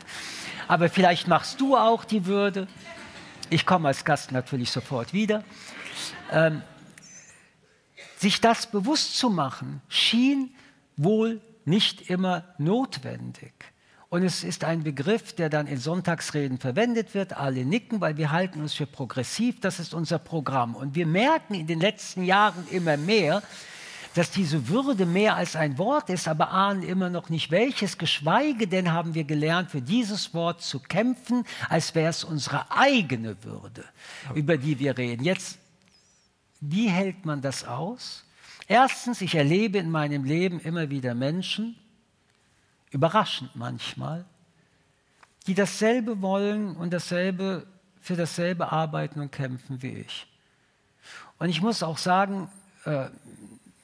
[0.68, 2.68] Aber vielleicht machst du auch die Würde.
[3.50, 5.46] Ich komme als Gast natürlich sofort wieder.
[6.34, 6.62] Ähm,
[8.17, 10.54] sich das bewusst zu machen, schien
[10.98, 13.54] wohl nicht immer notwendig.
[14.10, 17.36] Und es ist ein Begriff, der dann in Sonntagsreden verwendet wird.
[17.36, 19.60] Alle nicken, weil wir halten uns für progressiv.
[19.60, 20.76] Das ist unser Programm.
[20.76, 23.41] Und wir merken in den letzten Jahren immer mehr,
[24.13, 27.98] dass diese Würde mehr als ein Wort ist, aber ahnen immer noch nicht welches.
[27.98, 33.43] Geschweige denn haben wir gelernt, für dieses Wort zu kämpfen, als wäre es unsere eigene
[33.43, 33.84] Würde,
[34.36, 35.24] über die wir reden.
[35.24, 35.58] Jetzt
[36.69, 38.26] wie hält man das aus?
[38.67, 41.76] Erstens, ich erlebe in meinem Leben immer wieder Menschen,
[42.91, 44.26] überraschend manchmal,
[45.47, 47.67] die dasselbe wollen und dasselbe
[47.99, 50.28] für dasselbe arbeiten und kämpfen wie ich.
[51.38, 52.49] Und ich muss auch sagen,
[52.86, 53.10] äh,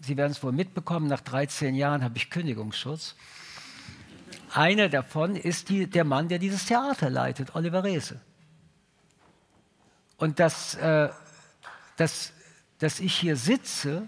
[0.01, 3.15] Sie werden es wohl mitbekommen, nach 13 Jahren habe ich Kündigungsschutz.
[4.53, 8.21] Einer davon ist die, der Mann, der dieses Theater leitet, Oliver Reese.
[10.15, 11.09] Und das, äh,
[11.97, 12.31] das
[12.79, 14.07] dass ich hier sitze,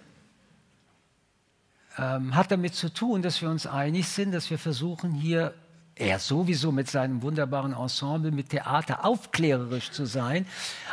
[1.98, 5.54] ähm, hat damit zu tun, dass wir uns einig sind, dass wir versuchen, hier
[5.96, 10.48] er sowieso mit seinem wunderbaren Ensemble, mit Theater aufklärerisch zu sein,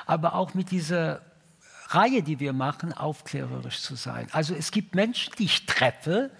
[0.07, 1.23] aber auch mit dieser
[1.89, 4.29] Reihe, die wir machen, aufklärerisch zu sein.
[4.33, 6.31] Also es gibt Menschen, die ich treffe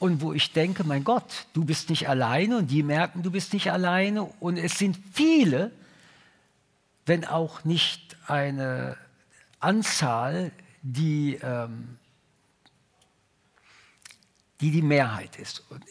[0.00, 3.52] und wo ich denke, mein Gott, du bist nicht alleine und die merken, du bist
[3.52, 5.70] nicht alleine und es sind viele,
[7.06, 8.96] wenn auch nicht eine
[9.62, 11.98] Anzahl, die, ähm,
[14.60, 15.64] die die Mehrheit ist.
[15.70, 15.84] Und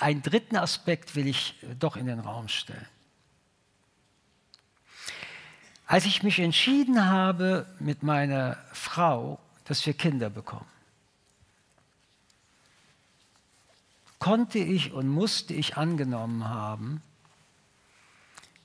[0.00, 2.86] einen dritten Aspekt will ich doch in den Raum stellen.
[5.86, 10.66] Als ich mich entschieden habe mit meiner Frau, dass wir Kinder bekommen,
[14.18, 17.02] konnte ich und musste ich angenommen haben,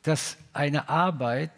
[0.03, 1.51] dass eine Arbeit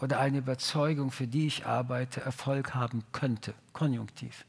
[0.00, 4.44] oder eine Überzeugung, für die ich arbeite, Erfolg haben könnte, konjunktiv.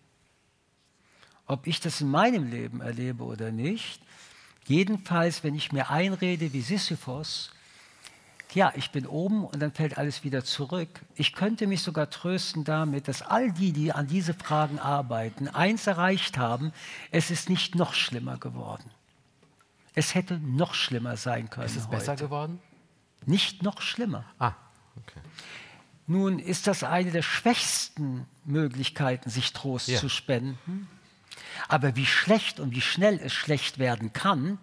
[1.48, 4.02] Ob ich das in meinem Leben erlebe oder nicht,
[4.66, 7.52] jedenfalls, wenn ich mir einrede wie Sisyphos,
[8.54, 11.02] ja, ich bin oben und dann fällt alles wieder zurück.
[11.16, 15.88] Ich könnte mich sogar trösten damit, dass all die, die an diese Fragen arbeiten, eins
[15.88, 16.72] erreicht haben,
[17.12, 18.90] es ist nicht noch schlimmer geworden.
[19.94, 21.66] Es hätte noch schlimmer sein können.
[21.66, 21.98] Ist es heute.
[21.98, 22.60] besser geworden?
[23.26, 24.26] Nicht noch schlimmer.
[24.40, 24.54] Ah.
[24.98, 25.20] Okay.
[26.08, 30.00] Nun ist das eine der schwächsten Möglichkeiten, sich Trost ja.
[30.00, 30.88] zu spenden.
[31.68, 34.60] Aber wie schlecht und wie schnell es schlecht werden kann,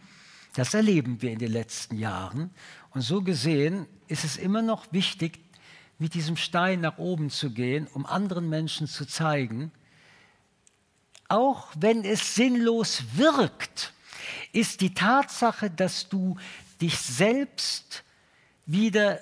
[0.55, 2.51] das erleben wir in den letzten Jahren.
[2.91, 5.41] Und so gesehen ist es immer noch wichtig,
[5.99, 9.73] mit diesem Stein nach oben zu gehen, um anderen Menschen zu zeigen,
[11.29, 13.95] auch wenn es sinnlos wirkt,
[14.53, 16.37] ist die Tatsache, dass du
[16.81, 18.05] dich selbst
[18.67, 19.19] wieder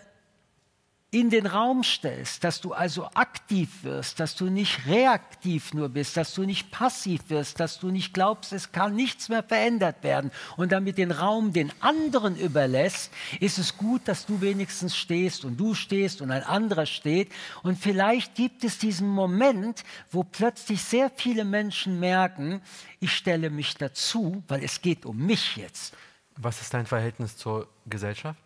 [1.12, 6.16] in den Raum stellst, dass du also aktiv wirst, dass du nicht reaktiv nur bist,
[6.16, 10.30] dass du nicht passiv wirst, dass du nicht glaubst, es kann nichts mehr verändert werden
[10.56, 15.56] und damit den Raum den anderen überlässt, ist es gut, dass du wenigstens stehst und
[15.56, 17.32] du stehst und ein anderer steht.
[17.64, 22.62] Und vielleicht gibt es diesen Moment, wo plötzlich sehr viele Menschen merken,
[23.00, 25.96] ich stelle mich dazu, weil es geht um mich jetzt.
[26.36, 28.40] Was ist dein Verhältnis zur Gesellschaft?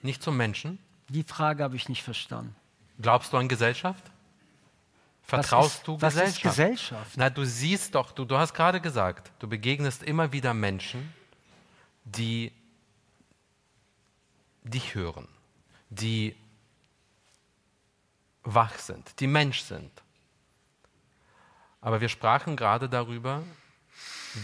[0.00, 0.78] Nicht zum Menschen?
[1.08, 2.54] Die Frage habe ich nicht verstanden.
[3.00, 4.02] Glaubst du an Gesellschaft?
[5.22, 6.36] Vertraust ist, du was Gesellschaft?
[6.36, 7.16] Ist Gesellschaft?
[7.16, 11.12] Na, du siehst doch, du, du hast gerade gesagt, du begegnest immer wieder Menschen,
[12.04, 12.52] die
[14.62, 15.28] dich hören,
[15.90, 16.36] die
[18.42, 19.90] wach sind, die Mensch sind.
[21.80, 23.42] Aber wir sprachen gerade darüber,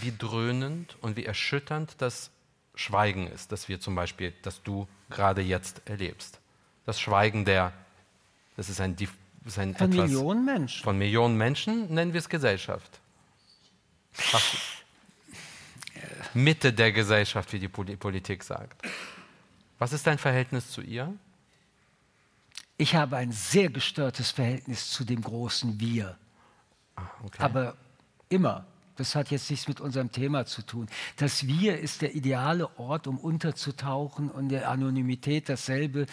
[0.01, 2.31] wie dröhnend und wie erschütternd das
[2.75, 6.41] Schweigen ist, das wir zum Beispiel, das du gerade jetzt erlebst
[6.89, 7.75] das Schweigen der,
[8.57, 9.11] das ist ein, das
[9.45, 10.83] ist ein von Millionen Menschen.
[10.83, 12.99] Von Millionen Menschen nennen wir es Gesellschaft.
[14.11, 14.57] Fast
[16.33, 18.81] Mitte der Gesellschaft, wie die Politik sagt.
[19.79, 21.13] Was ist dein Verhältnis zu ihr?
[22.79, 26.17] Ich habe ein sehr gestörtes Verhältnis zu dem großen Wir.
[26.97, 27.43] Ah, okay.
[27.43, 27.77] Aber
[28.31, 28.65] immer.
[28.99, 30.89] Das hat jetzt nichts mit unserem Thema zu tun.
[31.17, 36.07] Das Wir ist der ideale Ort, um unterzutauchen und der Anonymität dasselbe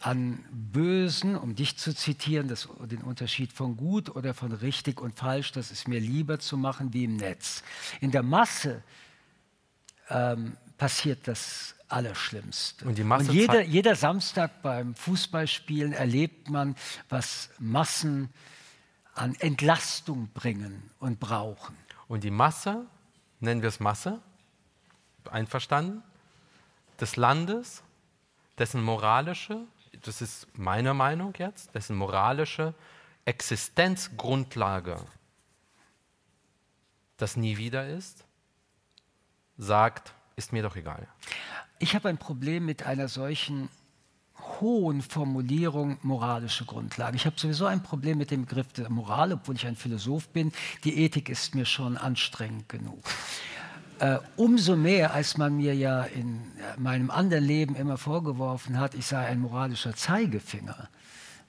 [0.00, 5.18] an Bösen, um dich zu zitieren, das, den Unterschied von gut oder von richtig und
[5.18, 7.64] falsch, das ist mir lieber zu machen wie im Netz.
[8.00, 8.82] In der Masse
[10.08, 12.84] ähm, passiert das Allerschlimmste.
[12.84, 16.76] Und, und jeder, jeder Samstag beim Fußballspielen erlebt man,
[17.08, 18.28] was Massen
[19.14, 21.74] an Entlastung bringen und brauchen.
[22.08, 22.86] Und die Masse,
[23.40, 24.20] nennen wir es Masse,
[25.30, 26.02] einverstanden,
[27.00, 27.82] des Landes,
[28.58, 29.60] dessen moralische,
[30.02, 32.74] das ist meine Meinung jetzt, dessen moralische
[33.24, 34.96] Existenzgrundlage
[37.18, 38.24] das nie wieder ist,
[39.58, 41.06] sagt, ist mir doch egal.
[41.78, 43.68] Ich habe ein Problem mit einer solchen
[44.60, 47.16] hohen Formulierung moralische Grundlage.
[47.16, 50.52] Ich habe sowieso ein Problem mit dem Begriff der Moral, obwohl ich ein Philosoph bin.
[50.84, 52.98] Die Ethik ist mir schon anstrengend genug.
[54.00, 56.40] Äh, umso mehr, als man mir ja in
[56.76, 60.88] meinem anderen Leben immer vorgeworfen hat, ich sei ein moralischer Zeigefinger.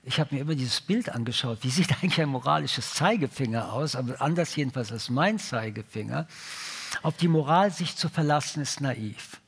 [0.04, 4.22] Ich habe mir immer dieses Bild angeschaut, wie sieht eigentlich ein moralisches Zeigefinger aus, aber
[4.22, 6.28] anders jedenfalls als mein Zeigefinger.
[7.04, 9.40] Auf die Moral sich zu verlassen, ist naiv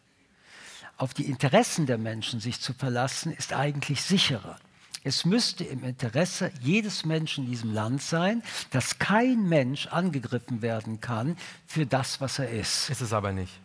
[1.01, 4.59] auf die Interessen der Menschen sich zu verlassen, ist eigentlich sicherer.
[5.03, 11.01] Es müsste im Interesse jedes Menschen in diesem Land sein, dass kein Mensch angegriffen werden
[11.01, 12.91] kann für das, was er ist.
[12.91, 13.59] Ist es aber nicht.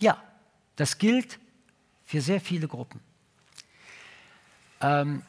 [0.00, 0.20] Ja,
[0.74, 1.38] das gilt
[2.04, 2.98] für sehr viele Gruppen.
[4.80, 5.22] Ähm,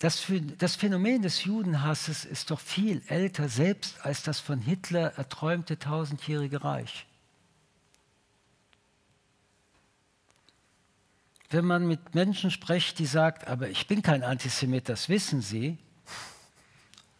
[0.00, 5.78] Das, das, Phänomen des Judenhasses ist doch viel älter selbst als das von Hitler erträumte
[5.78, 7.06] tausendjährige Reich.
[11.50, 15.76] Wenn man mit Menschen spricht, die sagt, aber ich bin kein Antisemit, das wissen Sie,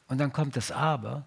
[0.09, 1.27] und dann kommt das Aber,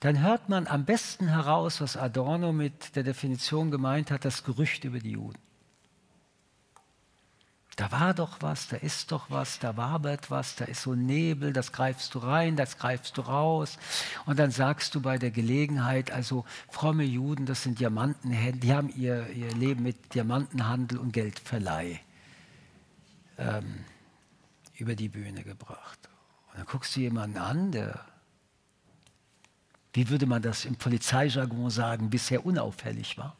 [0.00, 4.84] dann hört man am besten heraus, was Adorno mit der Definition gemeint hat, das Gerücht
[4.84, 5.49] über die Juden
[7.76, 11.52] da war doch was, da ist doch was, da wabert was, da ist so Nebel,
[11.52, 13.78] das greifst du rein, das greifst du raus.
[14.26, 18.88] Und dann sagst du bei der Gelegenheit, also fromme Juden, das sind Diamantenhändler, die haben
[18.96, 22.00] ihr, ihr Leben mit Diamantenhandel und Geldverleih
[23.38, 23.84] ähm,
[24.76, 26.08] über die Bühne gebracht.
[26.48, 28.04] Und dann guckst du jemanden an, der,
[29.92, 33.36] wie würde man das im Polizeijargon sagen, bisher unauffällig war.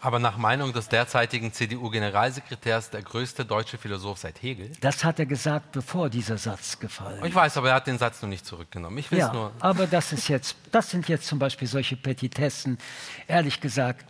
[0.00, 4.70] Aber nach Meinung des derzeitigen CDU-Generalsekretärs der größte deutsche Philosoph seit Hegel.
[4.80, 7.26] Das hat er gesagt, bevor dieser Satz gefallen ist.
[7.26, 8.96] Ich weiß, aber er hat den Satz noch nicht zurückgenommen.
[8.98, 9.52] Ich ja, nur.
[9.58, 12.78] Aber das, ist jetzt, das sind jetzt zum Beispiel solche Petitessen,
[13.26, 14.06] ehrlich gesagt,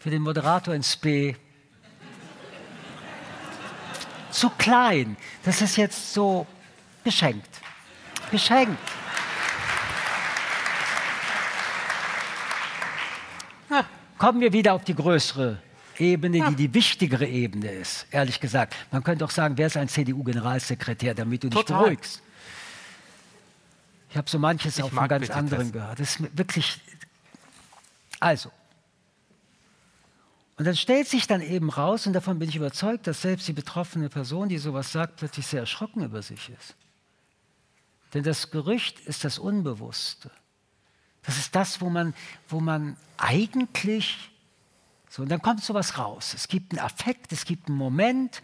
[0.00, 1.36] für den Moderator ins B
[4.32, 5.16] zu klein.
[5.44, 6.46] Das ist jetzt so
[7.04, 7.60] geschenkt.
[8.30, 8.78] Geschenkt.
[14.22, 15.58] Kommen wir wieder auf die größere
[15.98, 18.76] Ebene, die die wichtigere Ebene ist, ehrlich gesagt.
[18.92, 21.82] Man könnte auch sagen, wer ist ein CDU-Generalsekretär, damit du dich Total.
[21.82, 22.22] beruhigst.
[24.10, 25.98] Ich habe so manches ich auch von ganz anderen gehört.
[25.98, 26.80] Das ist wirklich.
[28.20, 28.52] Also.
[30.56, 33.52] Und dann stellt sich dann eben raus, und davon bin ich überzeugt, dass selbst die
[33.52, 36.76] betroffene Person, die sowas sagt, plötzlich sehr erschrocken über sich ist.
[38.14, 40.30] Denn das Gerücht ist das Unbewusste.
[41.24, 42.14] Das ist das, wo man,
[42.48, 44.30] wo man eigentlich
[45.12, 46.32] so, und dann kommt sowas raus.
[46.32, 48.40] Es gibt einen Affekt, es gibt einen Moment.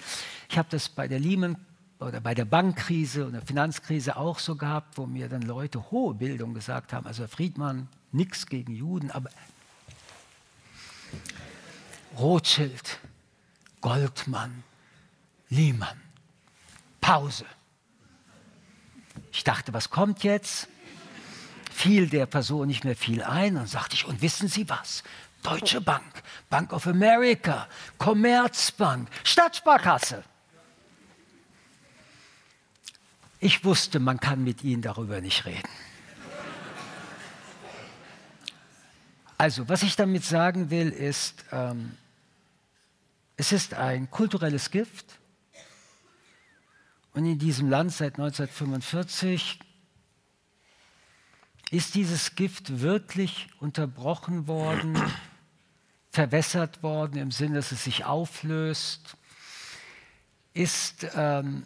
[0.50, 1.56] Ich habe das bei der Lehman
[1.98, 6.12] oder bei der Bankkrise und der Finanzkrise auch so gehabt, wo mir dann Leute hohe
[6.12, 9.30] Bildung gesagt haben, also Herr Friedmann, nichts gegen Juden, aber
[12.18, 12.98] Rothschild,
[13.80, 14.62] Goldmann,
[15.48, 15.98] Lehmann,
[17.00, 17.46] Pause.
[19.32, 20.68] Ich dachte, was kommt jetzt?
[21.78, 25.04] Fiel der Person nicht mehr viel ein und sagte ich, und wissen Sie was?
[25.44, 27.68] Deutsche Bank, Bank of America,
[27.98, 30.24] Commerzbank, Stadtsparkasse.
[33.38, 35.68] Ich wusste, man kann mit ihnen darüber nicht reden.
[39.36, 41.96] Also, was ich damit sagen will, ist, ähm,
[43.36, 45.20] es ist ein kulturelles Gift.
[47.14, 49.60] Und in diesem Land seit 1945
[51.70, 55.00] ist dieses Gift wirklich unterbrochen worden,
[56.10, 59.16] verwässert worden im Sinne, dass es sich auflöst?
[60.54, 61.64] Ist ähm,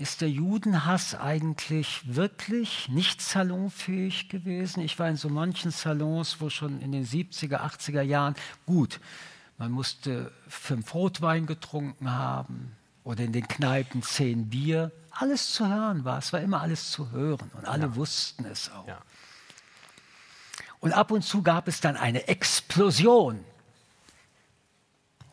[0.00, 4.80] ist der Judenhass eigentlich wirklich nicht salonfähig gewesen?
[4.80, 8.34] Ich war in so manchen Salons, wo schon in den 70er, 80er Jahren,
[8.64, 8.98] gut,
[9.58, 12.72] man musste fünf Rotwein getrunken haben
[13.04, 14.90] oder in den Kneipen zehn Bier.
[15.20, 17.96] Alles zu hören war, es war immer alles zu hören und alle ja.
[17.96, 18.88] wussten es auch.
[18.88, 18.98] Ja.
[20.78, 23.44] Und ab und zu gab es dann eine Explosion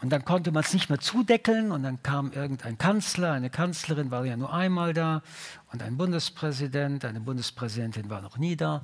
[0.01, 4.11] und dann konnte man es nicht mehr zudeckeln und dann kam irgendein Kanzler, eine Kanzlerin
[4.11, 5.21] war ja nur einmal da
[5.71, 8.83] und ein Bundespräsident, eine Bundespräsidentin war noch nie da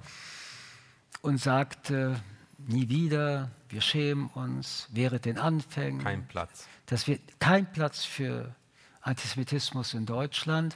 [1.21, 2.15] und sagte,
[2.57, 6.01] nie wieder, wir schämen uns, wäre den Anfängen.
[6.01, 6.65] Kein Platz.
[6.85, 8.55] Das wird kein Platz für
[9.03, 10.75] Antisemitismus in Deutschland.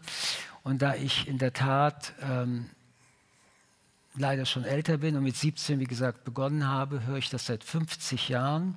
[0.63, 2.69] Und da ich in der Tat ähm,
[4.15, 7.63] leider schon älter bin und mit 17, wie gesagt, begonnen habe, höre ich das seit
[7.63, 8.75] 50 Jahren.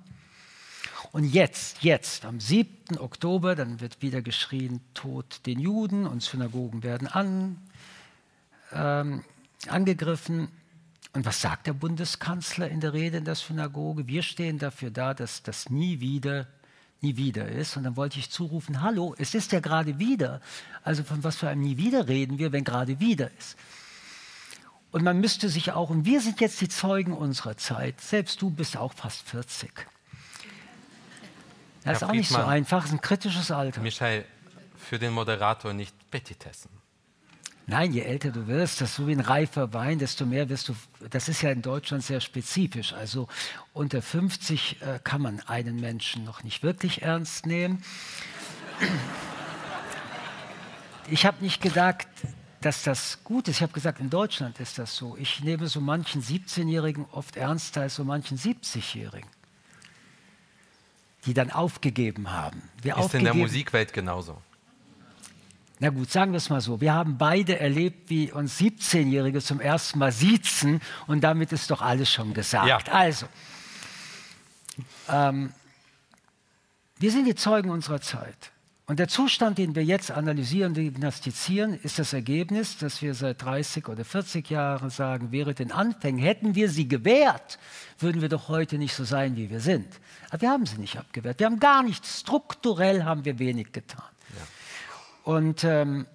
[1.13, 2.99] Und jetzt, jetzt, am 7.
[2.99, 7.57] Oktober, dann wird wieder geschrien, Tod den Juden und Synagogen werden an,
[8.73, 9.25] ähm,
[9.67, 10.49] angegriffen.
[11.13, 14.07] Und was sagt der Bundeskanzler in der Rede in der Synagoge?
[14.07, 16.47] Wir stehen dafür da, dass das nie wieder,
[17.03, 17.77] nie wieder ist.
[17.77, 20.41] Und dann wollte ich zurufen, hallo, es ist ja gerade wieder.
[20.83, 23.57] Also von was für einem nie wieder reden wir, wenn gerade wieder ist?
[24.93, 28.51] Und man müsste sich auch, und wir sind jetzt die Zeugen unserer Zeit, selbst du
[28.51, 29.87] bist auch fast 40.
[31.85, 33.81] Das ist auch nicht so einfach, es ist ein kritisches Alter.
[33.81, 34.25] Michael,
[34.77, 36.80] für den Moderator nicht Petitessen.
[37.71, 40.69] Nein, je älter du wirst, das ist so wie ein reifer Wein, desto mehr wirst
[40.69, 40.75] du.
[41.09, 42.93] Das ist ja in Deutschland sehr spezifisch.
[42.93, 43.29] Also
[43.73, 47.85] unter 50 äh, kann man einen Menschen noch nicht wirklich ernst nehmen.
[51.09, 52.09] Ich habe nicht gedacht,
[52.61, 53.59] dass das gut ist.
[53.59, 55.17] Ich habe gesagt, in Deutschland ist das so.
[55.17, 59.31] Ich nehme so manchen 17-Jährigen oft ernster als so manchen 70-Jährigen
[61.27, 62.63] die dann aufgegeben haben.
[62.81, 64.41] Wir ist in der Musikwelt genauso?
[65.83, 66.83] Na gut, sagen wir es mal so.
[66.83, 71.81] Wir haben beide erlebt, wie uns 17-Jährige zum ersten Mal siezen und damit ist doch
[71.81, 72.69] alles schon gesagt.
[72.69, 72.79] Ja.
[72.93, 73.27] Also,
[75.09, 75.55] ähm,
[76.99, 78.53] wir sind die Zeugen unserer Zeit.
[78.85, 83.89] Und der Zustand, den wir jetzt analysieren, diagnostizieren, ist das Ergebnis, dass wir seit 30
[83.89, 87.59] oder 40 Jahren sagen, wäre den Anfängen, hätten wir sie gewährt,
[87.99, 89.87] würden wir doch heute nicht so sein, wie wir sind.
[90.29, 91.39] Aber wir haben sie nicht abgewehrt.
[91.39, 92.21] Wir haben gar nichts.
[92.21, 94.05] Strukturell haben wir wenig getan.
[94.37, 94.60] Ja.
[95.25, 96.07] Und ähm,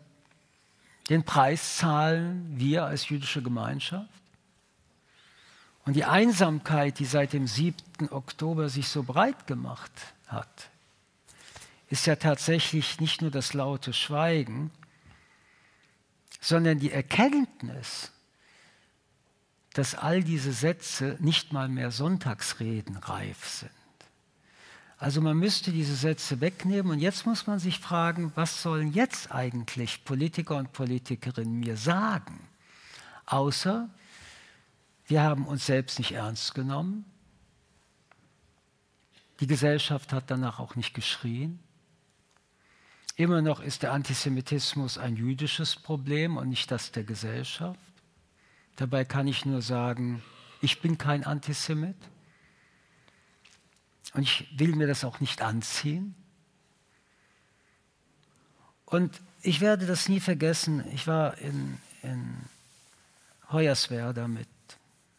[1.09, 4.09] den Preis zahlen wir als jüdische Gemeinschaft.
[5.85, 8.09] Und die Einsamkeit, die seit dem 7.
[8.09, 9.91] Oktober sich so breit gemacht
[10.27, 10.69] hat,
[11.89, 14.71] ist ja tatsächlich nicht nur das laute Schweigen,
[16.41, 18.11] sondern die Erkenntnis,
[19.73, 23.71] dass all diese Sätze nicht mal mehr Sonntagsreden reif sind.
[24.97, 29.31] Also man müsste diese Sätze wegnehmen und jetzt muss man sich fragen, was sollen jetzt
[29.31, 32.39] eigentlich Politiker und Politikerinnen mir sagen?
[33.25, 33.89] Außer,
[35.07, 37.05] wir haben uns selbst nicht ernst genommen,
[39.41, 41.59] die Gesellschaft hat danach auch nicht geschrien,
[43.17, 47.79] Immer noch ist der Antisemitismus ein jüdisches Problem und nicht das der Gesellschaft.
[48.75, 50.21] Dabei kann ich nur sagen,
[50.61, 51.95] ich bin kein Antisemit
[54.15, 56.15] und ich will mir das auch nicht anziehen.
[58.85, 60.83] Und ich werde das nie vergessen.
[60.93, 62.35] Ich war in, in
[63.51, 64.47] Hoyerswerda mit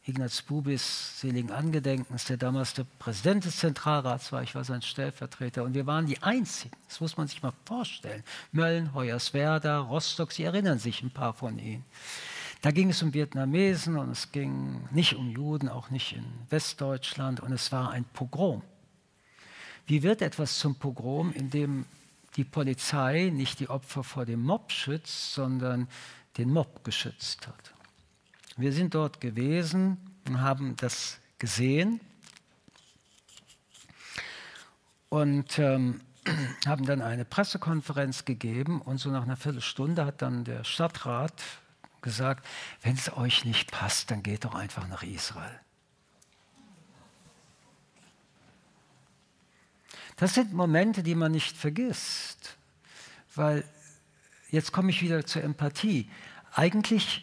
[0.05, 4.43] Ignaz Bubis seligen Angedenkens, der damals der Präsident des Zentralrats war.
[4.43, 5.65] Ich war sein Stellvertreter.
[5.65, 6.77] Und wir waren die Einzigen.
[6.89, 8.23] Das muss man sich mal vorstellen.
[8.53, 11.85] Mölln, Hoyerswerda, Rostock, Sie erinnern sich ein paar von ihnen.
[12.63, 17.41] Da ging es um Vietnamesen und es ging nicht um Juden, auch nicht in Westdeutschland.
[17.41, 18.63] Und es war ein Pogrom.
[19.87, 21.87] Wie wird etwas zum Pogrom, in dem
[22.35, 25.89] die Polizei nicht die Opfer vor dem Mob schützt, sondern
[26.37, 27.73] den Mob geschützt hat?
[28.57, 32.01] Wir sind dort gewesen und haben das gesehen
[35.09, 36.01] und ähm,
[36.67, 41.43] haben dann eine Pressekonferenz gegeben und so nach einer Viertelstunde hat dann der Stadtrat
[42.03, 42.45] gesagt,
[42.83, 45.61] wenn es euch nicht passt, dann geht doch einfach nach Israel.
[50.17, 52.57] Das sind Momente, die man nicht vergisst,
[53.35, 53.65] weil
[54.51, 56.11] jetzt komme ich wieder zur Empathie.
[56.55, 57.23] Eigentlich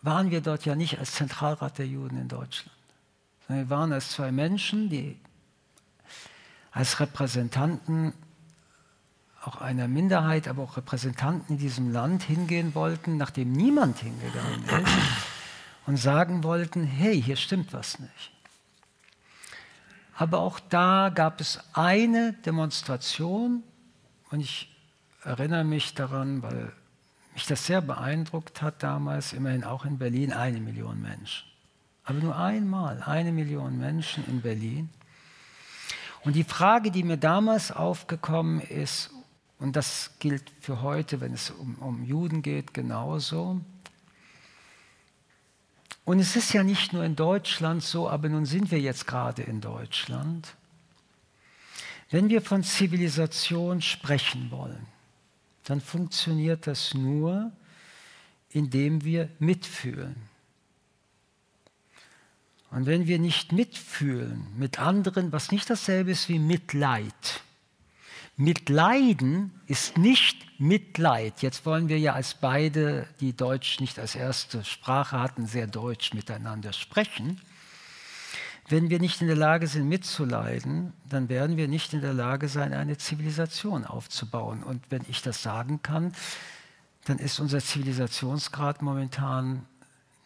[0.00, 2.76] waren wir dort ja nicht als Zentralrat der Juden in Deutschland.
[3.48, 5.18] Wir waren als zwei Menschen, die
[6.70, 8.14] als Repräsentanten
[9.42, 14.92] auch einer Minderheit, aber auch Repräsentanten in diesem Land hingehen wollten, nachdem niemand hingegangen ist,
[15.86, 18.33] und sagen wollten, hey, hier stimmt was nicht.
[20.16, 23.62] Aber auch da gab es eine Demonstration,
[24.30, 24.74] und ich
[25.22, 26.72] erinnere mich daran, weil
[27.34, 31.46] mich das sehr beeindruckt hat damals, immerhin auch in Berlin, eine Million Menschen.
[32.04, 34.90] Aber nur einmal eine Million Menschen in Berlin.
[36.22, 39.10] Und die Frage, die mir damals aufgekommen ist,
[39.58, 43.60] und das gilt für heute, wenn es um, um Juden geht, genauso.
[46.04, 49.42] Und es ist ja nicht nur in Deutschland so, aber nun sind wir jetzt gerade
[49.42, 50.54] in Deutschland.
[52.10, 54.86] Wenn wir von Zivilisation sprechen wollen,
[55.64, 57.52] dann funktioniert das nur,
[58.50, 60.14] indem wir mitfühlen.
[62.70, 67.42] Und wenn wir nicht mitfühlen mit anderen, was nicht dasselbe ist wie Mitleid.
[68.36, 71.42] Mitleiden ist nicht Mitleid.
[71.42, 76.14] Jetzt wollen wir ja als beide, die Deutsch nicht als erste Sprache hatten, sehr deutsch
[76.14, 77.40] miteinander sprechen.
[78.68, 82.48] Wenn wir nicht in der Lage sind, mitzuleiden, dann werden wir nicht in der Lage
[82.48, 84.62] sein, eine Zivilisation aufzubauen.
[84.62, 86.12] Und wenn ich das sagen kann,
[87.04, 89.66] dann ist unser Zivilisationsgrad momentan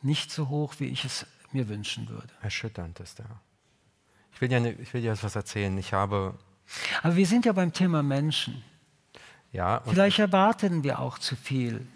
[0.02, 2.28] nicht so hoch, wie ich es mir wünschen würde.
[2.40, 3.40] Erschütternd ist er.
[4.32, 5.76] Ich will dir, ne, ich will dir etwas erzählen.
[5.76, 6.38] Ich habe.
[7.02, 8.62] Aber wir sind ja beim Thema Menschen.
[9.52, 9.82] Ja.
[9.86, 11.86] Vielleicht erwarten wir auch zu viel.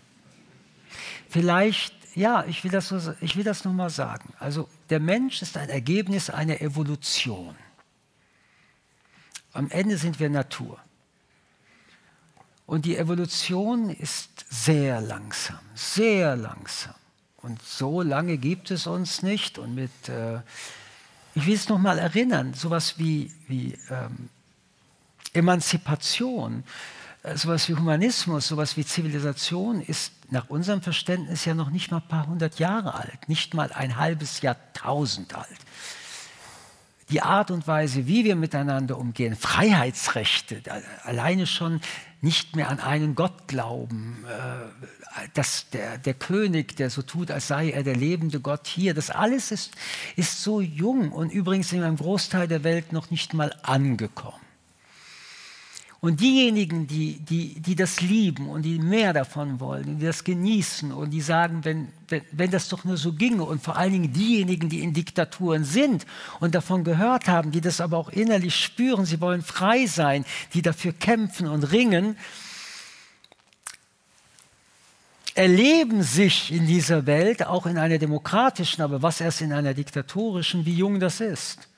[1.29, 4.33] Vielleicht ja, ich will das, so, ich will das nur mal sagen.
[4.39, 7.55] Also der Mensch ist ein Ergebnis einer Evolution.
[9.53, 10.79] Am Ende sind wir Natur.
[12.67, 16.95] Und die Evolution ist sehr langsam, sehr langsam.
[17.39, 19.59] Und so lange gibt es uns nicht.
[19.59, 20.41] Und mit, äh,
[21.35, 24.29] ich will es noch mal erinnern, sowas wie, wie ähm,
[25.33, 26.65] Emanzipation
[27.23, 31.99] äh, sowas wie Humanismus, sowas wie Zivilisation ist nach unserem Verständnis ja noch nicht mal
[31.99, 35.59] ein paar hundert Jahre alt, nicht mal ein halbes Jahrtausend alt.
[37.11, 40.63] Die Art und Weise, wie wir miteinander umgehen, Freiheitsrechte,
[41.05, 41.81] alleine schon
[42.23, 47.49] nicht mehr an einen Gott glauben, äh, dass der, der König, der so tut, als
[47.49, 49.75] sei er der lebende Gott hier, das alles ist,
[50.17, 54.41] ist so jung und übrigens in einem Großteil der Welt noch nicht mal angekommen.
[56.05, 60.91] Und diejenigen, die, die, die das lieben und die mehr davon wollen, die das genießen
[60.91, 64.13] und die sagen, wenn, wenn, wenn das doch nur so ginge und vor allen Dingen
[64.13, 66.05] diejenigen, die in Diktaturen sind
[66.41, 70.25] und davon gehört haben, die das aber auch innerlich spüren, sie wollen frei sein,
[70.55, 72.17] die dafür kämpfen und ringen,
[75.37, 80.67] erleben sich in dieser Welt, auch in einer demokratischen, aber was erst in einer diktatorischen,
[80.67, 81.69] wie jung das ist.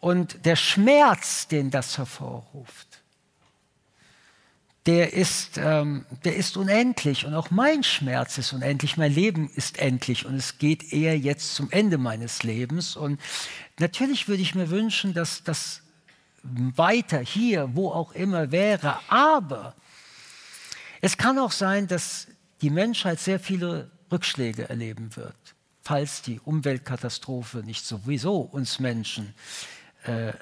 [0.00, 2.95] Und der Schmerz, den das hervorruft,
[4.86, 9.78] der ist, ähm, der ist unendlich und auch mein Schmerz ist unendlich, mein Leben ist
[9.78, 12.94] endlich und es geht eher jetzt zum Ende meines Lebens.
[12.94, 13.20] Und
[13.80, 15.82] natürlich würde ich mir wünschen, dass das
[16.42, 19.74] weiter hier, wo auch immer wäre, aber
[21.00, 22.28] es kann auch sein, dass
[22.62, 25.36] die Menschheit sehr viele Rückschläge erleben wird,
[25.82, 29.34] falls die Umweltkatastrophe nicht sowieso uns Menschen
[30.04, 30.32] äh,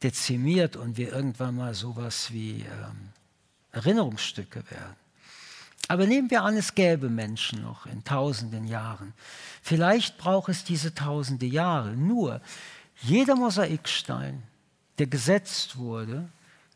[0.00, 3.10] dezimiert und wir irgendwann mal sowas wie ähm,
[3.72, 4.96] Erinnerungsstücke werden.
[5.88, 9.12] Aber nehmen wir an, es gäbe Menschen noch in tausenden Jahren.
[9.62, 11.96] Vielleicht braucht es diese tausende Jahre.
[11.96, 12.40] Nur
[13.02, 14.42] jeder Mosaikstein,
[14.98, 16.28] der gesetzt wurde,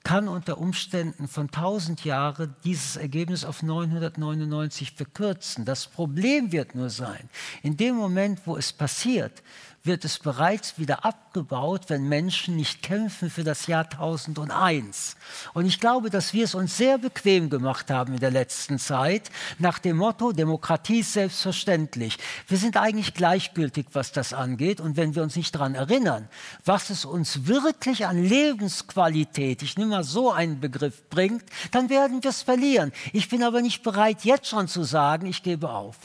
[0.03, 5.64] kann unter Umständen von 1000 Jahren dieses Ergebnis auf 999 verkürzen.
[5.64, 7.30] Das Problem wird nur sein,
[7.62, 9.42] in dem Moment, wo es passiert,
[9.85, 15.16] wird es bereits wieder abgebaut, wenn Menschen nicht kämpfen für das Jahr 1001.
[15.53, 19.30] Und ich glaube, dass wir es uns sehr bequem gemacht haben in der letzten Zeit,
[19.59, 22.16] nach dem Motto, Demokratie ist selbstverständlich.
[22.49, 24.80] Wir sind eigentlich gleichgültig, was das angeht.
[24.80, 26.30] Und wenn wir uns nicht daran erinnern,
[26.64, 32.22] was es uns wirklich an Lebensqualität, ich nehme mal so einen Begriff, bringt, dann werden
[32.22, 32.91] wir es verlieren.
[33.12, 35.97] Ich bin aber nicht bereit, jetzt schon zu sagen, ich gebe auf.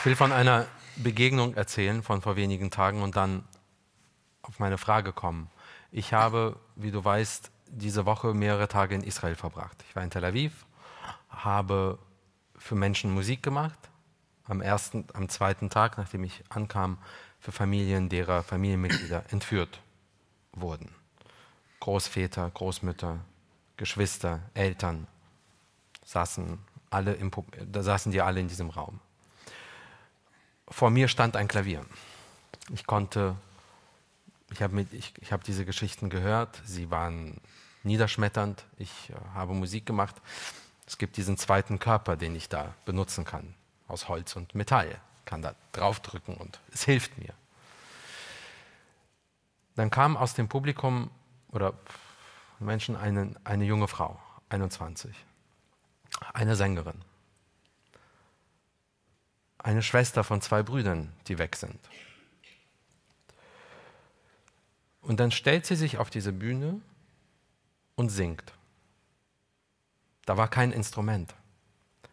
[0.00, 3.44] Ich will von einer Begegnung erzählen von vor wenigen Tagen und dann
[4.40, 5.50] auf meine Frage kommen.
[5.92, 9.76] Ich habe, wie du weißt, diese Woche mehrere Tage in Israel verbracht.
[9.86, 10.64] Ich war in Tel Aviv,
[11.28, 11.98] habe
[12.56, 13.78] für Menschen Musik gemacht.
[14.44, 16.96] Am ersten, am zweiten Tag, nachdem ich ankam,
[17.38, 19.82] für Familien, derer Familienmitglieder entführt
[20.52, 20.88] wurden.
[21.80, 23.18] Großväter, Großmütter,
[23.76, 25.06] Geschwister, Eltern
[26.06, 27.30] saßen alle im,
[27.70, 28.98] saßen die alle in diesem Raum
[30.70, 31.84] vor mir stand ein Klavier.
[32.72, 33.36] Ich konnte,
[34.50, 37.40] ich habe ich, ich hab diese Geschichten gehört, sie waren
[37.82, 40.14] niederschmetternd, ich äh, habe Musik gemacht.
[40.86, 43.54] Es gibt diesen zweiten Körper, den ich da benutzen kann,
[43.88, 45.00] aus Holz und Metall.
[45.20, 47.34] Ich kann da draufdrücken und es hilft mir.
[49.76, 51.10] Dann kam aus dem Publikum
[51.50, 51.74] oder
[52.58, 55.14] Menschen eine, eine junge Frau, 21,
[56.34, 57.02] eine Sängerin
[59.62, 61.78] eine Schwester von zwei Brüdern, die weg sind.
[65.02, 66.80] Und dann stellt sie sich auf diese Bühne
[67.94, 68.52] und singt.
[70.26, 71.34] Da war kein Instrument,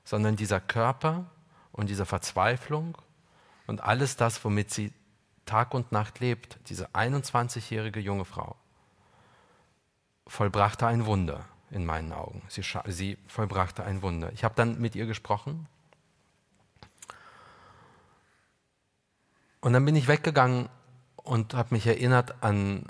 [0.03, 1.29] sondern dieser Körper
[1.71, 2.97] und diese Verzweiflung
[3.67, 4.93] und alles das, womit sie
[5.45, 8.55] Tag und Nacht lebt, diese 21-jährige junge Frau,
[10.25, 12.41] vollbrachte ein Wunder in meinen Augen.
[12.49, 14.31] Sie, sie vollbrachte ein Wunder.
[14.33, 15.67] Ich habe dann mit ihr gesprochen
[19.61, 20.69] Und dann bin ich weggegangen
[21.15, 22.85] und habe mich erinnert an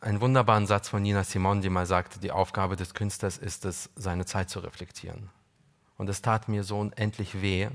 [0.00, 3.90] einen wunderbaren Satz von Nina Simon, die mal sagte, die Aufgabe des Künstlers ist es,
[3.94, 5.30] seine Zeit zu reflektieren.
[5.96, 7.68] Und es tat mir so unendlich weh,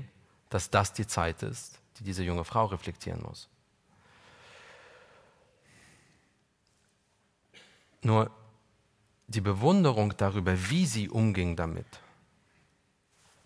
[0.50, 3.48] dass das die Zeit ist, die diese junge Frau reflektieren muss.
[8.02, 8.30] Nur
[9.26, 11.86] die Bewunderung darüber, wie sie umging damit,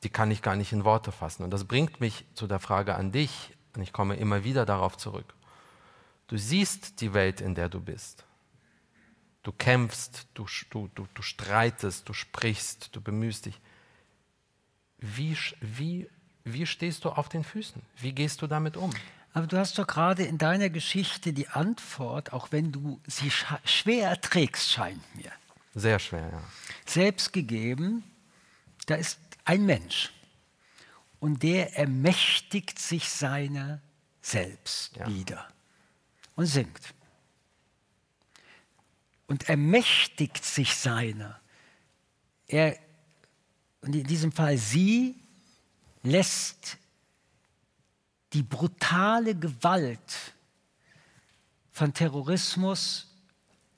[0.03, 1.45] die kann ich gar nicht in Worte fassen.
[1.45, 4.97] Und das bringt mich zu der Frage an dich, und ich komme immer wieder darauf
[4.97, 5.35] zurück.
[6.29, 8.25] Du siehst die Welt, in der du bist.
[9.43, 13.61] Du kämpfst, du, du, du, du streitest, du sprichst, du bemühst dich.
[14.99, 16.09] Wie, wie,
[16.45, 17.83] wie stehst du auf den Füßen?
[17.97, 18.93] Wie gehst du damit um?
[19.35, 23.33] Aber du hast doch gerade in deiner Geschichte die Antwort, auch wenn du sie
[23.65, 25.33] schwer erträgst, scheint mir.
[25.75, 26.43] Sehr schwer, ja.
[26.85, 28.05] Selbst gegeben,
[28.87, 30.13] da ist ein Mensch
[31.23, 33.81] und der ermächtigt sich seiner
[34.21, 35.07] selbst ja.
[35.07, 35.47] wieder
[36.35, 36.95] und singt.
[39.29, 41.41] Und ermächtigt sich seiner.
[42.49, 42.77] Er,
[43.83, 45.15] und in diesem Fall sie,
[46.03, 46.77] lässt
[48.33, 50.35] die brutale Gewalt
[51.71, 53.15] von Terrorismus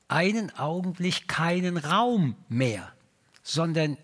[0.09, 2.91] einen Augenblick keinen Raum mehr,
[3.43, 3.99] sondern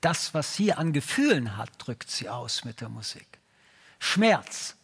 [0.00, 3.26] das, was sie an Gefühlen hat, drückt sie aus mit der Musik.
[3.98, 4.76] Schmerz.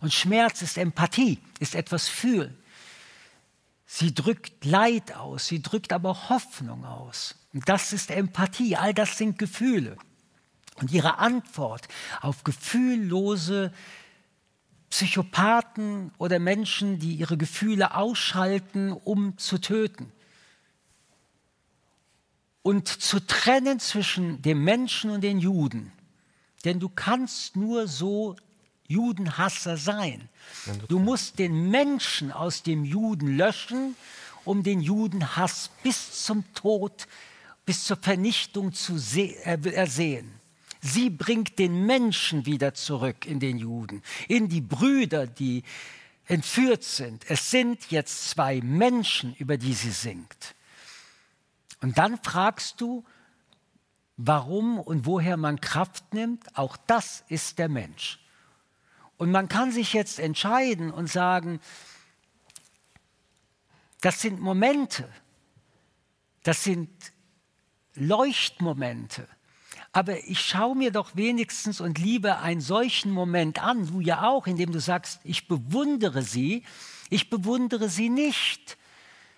[0.00, 2.56] Und Schmerz ist Empathie, ist etwas fühlen.
[3.86, 7.36] Sie drückt Leid aus, sie drückt aber Hoffnung aus.
[7.52, 9.96] Und das ist Empathie, all das sind Gefühle.
[10.76, 11.86] Und ihre Antwort
[12.20, 13.72] auf gefühllose
[14.90, 20.12] Psychopathen oder Menschen, die ihre Gefühle ausschalten, um zu töten,
[22.62, 25.92] und zu trennen zwischen dem Menschen und den Juden.
[26.64, 28.36] Denn du kannst nur so
[28.86, 30.28] Judenhasser sein.
[30.88, 33.96] Du musst den Menschen aus dem Juden löschen,
[34.44, 37.06] um den Judenhass bis zum Tod,
[37.64, 38.96] bis zur Vernichtung zu
[39.44, 40.30] ersehen.
[40.80, 45.62] Sie bringt den Menschen wieder zurück in den Juden, in die Brüder, die
[46.26, 47.24] entführt sind.
[47.28, 50.54] Es sind jetzt zwei Menschen, über die sie singt.
[51.82, 53.04] Und dann fragst du,
[54.16, 56.56] warum und woher man Kraft nimmt.
[56.56, 58.20] Auch das ist der Mensch.
[59.16, 61.60] Und man kann sich jetzt entscheiden und sagen,
[64.00, 65.08] das sind Momente,
[66.42, 66.90] das sind
[67.94, 69.28] Leuchtmomente,
[69.92, 74.46] Aber ich schaue mir doch wenigstens und liebe einen solchen Moment an, du ja auch,
[74.46, 76.64] indem du sagst, ich bewundere sie.
[77.10, 78.78] Ich bewundere sie nicht.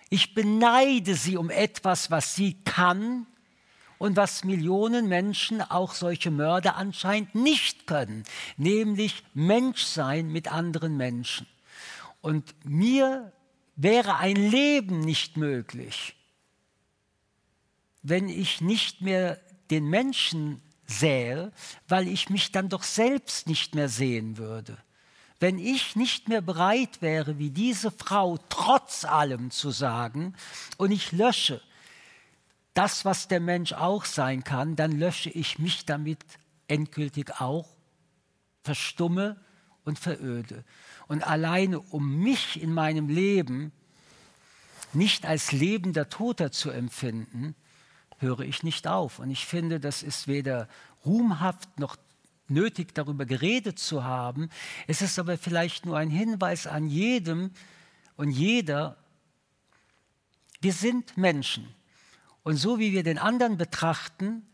[0.09, 3.25] Ich beneide sie um etwas, was sie kann
[3.97, 8.23] und was Millionen Menschen, auch solche Mörder anscheinend nicht können,
[8.57, 11.47] nämlich Menschsein mit anderen Menschen.
[12.21, 13.31] Und mir
[13.75, 16.15] wäre ein Leben nicht möglich,
[18.03, 19.39] wenn ich nicht mehr
[19.71, 21.51] den Menschen sähe,
[21.87, 24.77] weil ich mich dann doch selbst nicht mehr sehen würde.
[25.45, 30.33] Wenn ich nicht mehr bereit wäre, wie diese Frau trotz allem zu sagen,
[30.77, 31.61] und ich lösche
[32.73, 36.17] das, was der Mensch auch sein kann, dann lösche ich mich damit
[36.67, 37.69] endgültig auch,
[38.63, 39.39] verstumme
[39.83, 40.63] und veröde.
[41.05, 43.71] Und alleine um mich in meinem Leben
[44.93, 47.53] nicht als lebender Toter zu empfinden,
[48.17, 49.19] höre ich nicht auf.
[49.19, 50.67] Und ich finde, das ist weder
[51.05, 51.97] ruhmhaft noch
[52.47, 54.49] nötig, darüber geredet zu haben.
[54.87, 57.51] Es ist aber vielleicht nur ein Hinweis an jedem
[58.15, 58.97] und jeder,
[60.61, 61.67] wir sind Menschen.
[62.43, 64.45] Und so wie wir den anderen betrachten,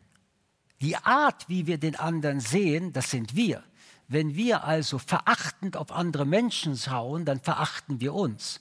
[0.82, 3.64] die Art, wie wir den anderen sehen, das sind wir.
[4.08, 8.60] Wenn wir also verachtend auf andere Menschen schauen, dann verachten wir uns.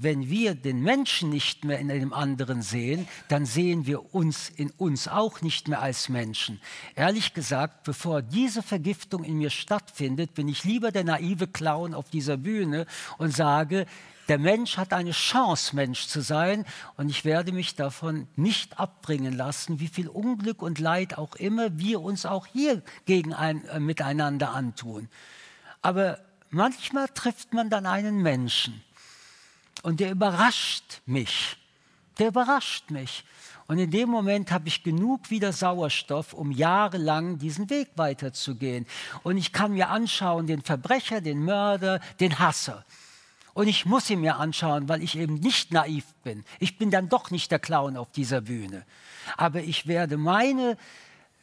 [0.00, 4.70] Wenn wir den Menschen nicht mehr in einem anderen sehen, dann sehen wir uns in
[4.70, 6.60] uns auch nicht mehr als Menschen.
[6.94, 12.10] Ehrlich gesagt, bevor diese Vergiftung in mir stattfindet, bin ich lieber der naive Clown auf
[12.10, 12.86] dieser Bühne
[13.18, 13.86] und sage,
[14.28, 16.64] der Mensch hat eine Chance, Mensch zu sein,
[16.96, 21.78] und ich werde mich davon nicht abbringen lassen, wie viel Unglück und Leid auch immer
[21.78, 25.08] wir uns auch hier gegen ein, äh, miteinander antun.
[25.82, 26.20] Aber
[26.50, 28.80] manchmal trifft man dann einen Menschen,
[29.82, 31.56] und der überrascht mich.
[32.18, 33.24] Der überrascht mich.
[33.66, 38.86] Und in dem Moment habe ich genug wieder Sauerstoff, um jahrelang diesen Weg weiterzugehen.
[39.22, 42.84] Und ich kann mir anschauen, den Verbrecher, den Mörder, den Hasser.
[43.52, 46.44] Und ich muss ihn mir anschauen, weil ich eben nicht naiv bin.
[46.60, 48.86] Ich bin dann doch nicht der Clown auf dieser Bühne.
[49.36, 50.78] Aber ich werde meine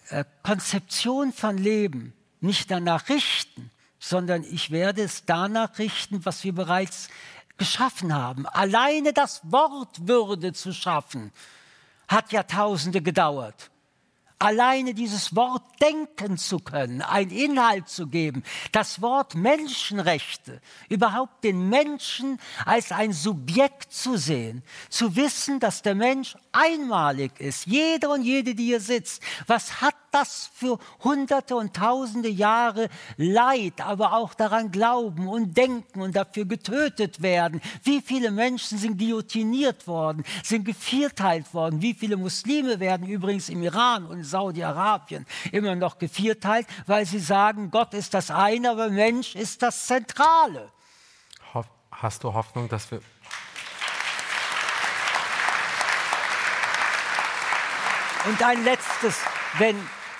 [0.09, 3.69] äh, Konzeption von Leben nicht danach richten,
[3.99, 7.09] sondern ich werde es danach richten, was wir bereits
[7.58, 8.45] geschaffen haben.
[8.47, 11.32] Alleine das Wort Würde zu schaffen,
[12.08, 13.72] hat Jahrtausende gedauert.
[14.38, 18.43] Alleine dieses Wort denken zu können, einen Inhalt zu geben,
[18.74, 25.95] das Wort Menschenrechte, überhaupt den Menschen als ein Subjekt zu sehen, zu wissen, dass der
[25.95, 29.24] Mensch einmalig ist, jeder und jede, die hier sitzt.
[29.47, 32.88] Was hat das für hunderte und tausende Jahre
[33.18, 37.61] Leid, aber auch daran glauben und denken und dafür getötet werden.
[37.84, 41.82] Wie viele Menschen sind guillotiniert worden, sind gevierteilt worden.
[41.82, 47.70] Wie viele Muslime werden übrigens im Iran und Saudi-Arabien immer noch gevierteilt, weil sie sagen,
[47.70, 50.72] Gott ist das eine, aber Mensch ist das Zentrale.
[51.91, 52.99] Hast du Hoffnung, dass wir
[58.28, 59.20] Und ein letztes,
[59.59, 59.76] wenn,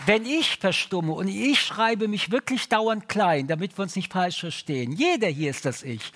[0.06, 4.40] wenn ich verstumme und ich schreibe mich wirklich dauernd klein, damit wir uns nicht falsch
[4.40, 6.12] verstehen, jeder hier ist das Ich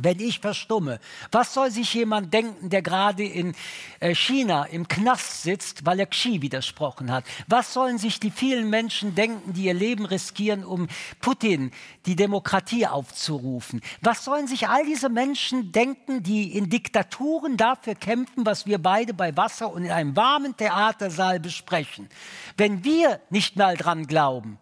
[0.00, 1.00] wenn ich verstumme,
[1.32, 3.54] was soll sich jemand denken, der gerade in
[4.00, 7.24] äh, China im Knast sitzt, weil er Xi widersprochen hat?
[7.46, 10.88] Was sollen sich die vielen Menschen denken, die ihr Leben riskieren, um
[11.20, 11.72] Putin
[12.06, 13.80] die Demokratie aufzurufen?
[14.00, 19.14] Was sollen sich all diese Menschen denken, die in Diktaturen dafür kämpfen, was wir beide
[19.14, 22.08] bei Wasser und in einem warmen Theatersaal besprechen?
[22.56, 24.58] Wenn wir nicht mal dran glauben,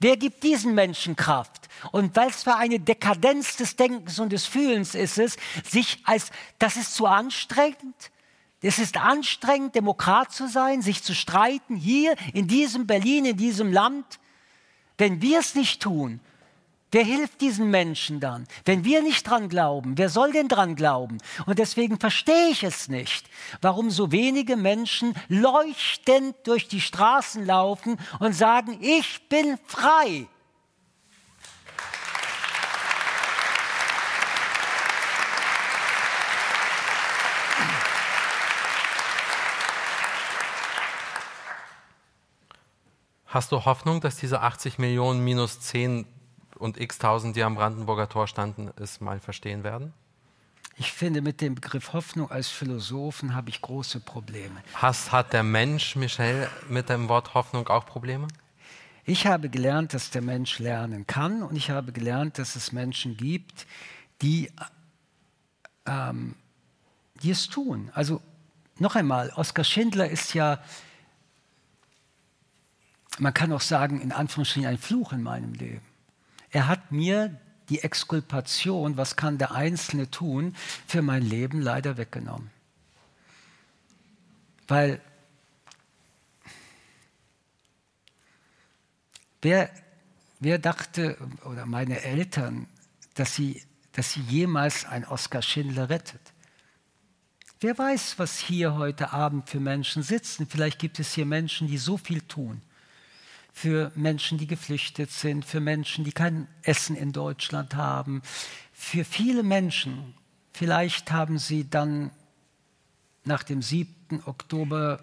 [0.00, 1.68] Wer gibt diesen Menschen Kraft?
[1.92, 6.30] Und weil es für eine Dekadenz des Denkens und des Fühlens ist es, sich als,
[6.58, 8.10] das ist zu anstrengend.
[8.60, 13.72] Es ist anstrengend, Demokrat zu sein, sich zu streiten, hier in diesem Berlin, in diesem
[13.72, 14.18] Land.
[14.96, 16.20] Wenn wir es nicht tun,
[16.90, 18.46] Wer hilft diesen Menschen dann?
[18.64, 21.18] Wenn wir nicht dran glauben, wer soll denn dran glauben?
[21.44, 23.28] Und deswegen verstehe ich es nicht,
[23.60, 30.26] warum so wenige Menschen leuchtend durch die Straßen laufen und sagen, ich bin frei.
[43.26, 46.06] Hast du Hoffnung, dass diese 80 Millionen minus 10
[46.58, 49.92] und x tausend, die am Brandenburger Tor standen, es mal verstehen werden?
[50.76, 54.62] Ich finde, mit dem Begriff Hoffnung als Philosophen habe ich große Probleme.
[54.74, 58.28] Has, hat der Mensch, Michel, mit dem Wort Hoffnung auch Probleme?
[59.04, 63.16] Ich habe gelernt, dass der Mensch lernen kann und ich habe gelernt, dass es Menschen
[63.16, 63.66] gibt,
[64.22, 64.52] die,
[65.86, 66.34] ähm,
[67.22, 67.90] die es tun.
[67.94, 68.20] Also
[68.78, 70.60] noch einmal, Oskar Schindler ist ja
[73.18, 75.82] man kann auch sagen, in Anführungsstrichen ein Fluch in meinem Leben.
[76.50, 77.38] Er hat mir
[77.68, 80.54] die Exkulpation, was kann der Einzelne tun,
[80.86, 82.50] für mein Leben leider weggenommen.
[84.66, 85.00] Weil
[89.42, 89.70] wer,
[90.40, 92.66] wer dachte, oder meine Eltern,
[93.14, 96.32] dass sie, dass sie jemals ein Oskar Schindler rettet?
[97.60, 100.46] Wer weiß, was hier heute Abend für Menschen sitzen?
[100.48, 102.62] Vielleicht gibt es hier Menschen, die so viel tun
[103.60, 108.22] für Menschen, die geflüchtet sind, für Menschen, die kein Essen in Deutschland haben,
[108.72, 110.14] für viele Menschen.
[110.52, 112.12] Vielleicht haben sie dann
[113.24, 114.22] nach dem 7.
[114.26, 115.00] Oktober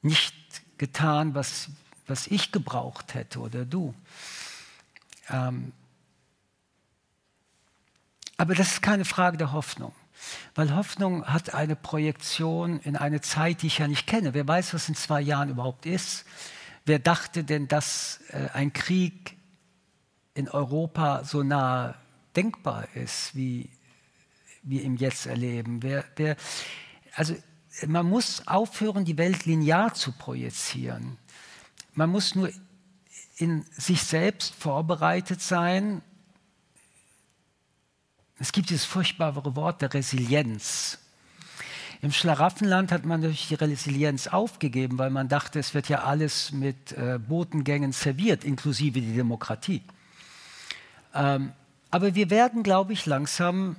[0.00, 0.34] nicht
[0.78, 1.68] getan, was,
[2.06, 3.94] was ich gebraucht hätte oder du.
[5.28, 5.72] Ähm,
[8.38, 9.94] aber das ist keine Frage der Hoffnung.
[10.54, 14.32] Weil Hoffnung hat eine Projektion in eine Zeit, die ich ja nicht kenne.
[14.32, 16.24] Wer weiß, was in zwei Jahren überhaupt ist.
[16.84, 19.36] Wer dachte denn, dass äh, ein Krieg
[20.34, 21.94] in Europa so nah
[22.36, 23.70] denkbar ist, wie
[24.62, 25.82] wir ihn jetzt erleben?
[25.82, 26.36] Wer, wer,
[27.14, 27.34] also
[27.86, 31.18] man muss aufhören, die Welt linear zu projizieren.
[31.94, 32.50] Man muss nur
[33.36, 36.02] in sich selbst vorbereitet sein.
[38.38, 40.98] Es gibt dieses furchtbare Wort der Resilienz.
[42.04, 46.52] Im Schlaraffenland hat man natürlich die Resilienz aufgegeben, weil man dachte, es wird ja alles
[46.52, 49.80] mit äh, Botengängen serviert, inklusive die Demokratie.
[51.14, 51.52] Ähm,
[51.90, 53.76] aber wir werden, glaube ich, langsam,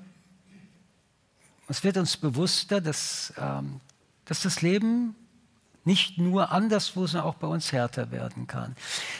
[1.67, 3.79] es wird uns bewusster, dass, ähm,
[4.25, 5.13] dass das Leben
[5.83, 8.75] nicht nur anderswo, sondern auch bei uns härter werden kann.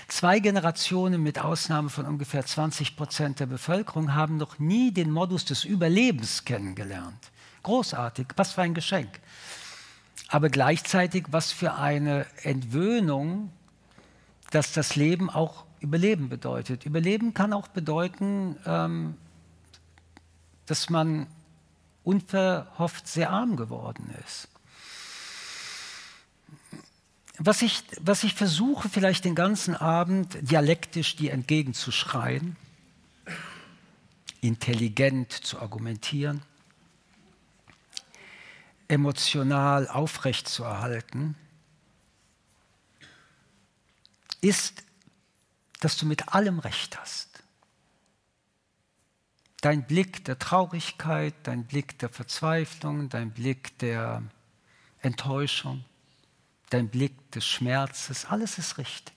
[0.08, 5.45] Zwei Generationen mit Ausnahme von ungefähr 20 Prozent der Bevölkerung haben noch nie den Modus
[5.45, 7.32] des Überlebens kennengelernt.
[7.66, 9.09] Großartig, was für ein Geschenk.
[10.28, 13.51] Aber gleichzeitig, was für eine Entwöhnung,
[14.51, 16.86] dass das Leben auch Überleben bedeutet.
[16.86, 19.16] Überleben kann auch bedeuten, ähm,
[20.68, 21.26] dass man
[22.03, 24.47] unverhofft sehr arm geworden ist.
[27.39, 32.57] Was ich, was ich versuche, vielleicht den ganzen Abend dialektisch dir entgegenzuschreien,
[34.41, 36.43] intelligent zu argumentieren,
[38.88, 41.36] emotional aufrechtzuerhalten,
[44.41, 44.83] ist,
[45.79, 47.43] dass du mit allem Recht hast.
[49.61, 54.21] Dein Blick der Traurigkeit, dein Blick der Verzweiflung, dein Blick der
[54.99, 55.83] Enttäuschung,
[56.69, 59.15] dein Blick des Schmerzes, alles ist richtig.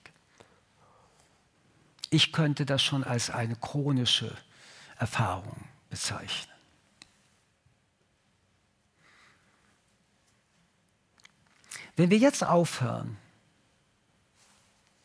[2.09, 4.35] Ich könnte das schon als eine chronische
[4.97, 6.58] Erfahrung bezeichnen.
[11.99, 13.17] Wenn wir jetzt aufhören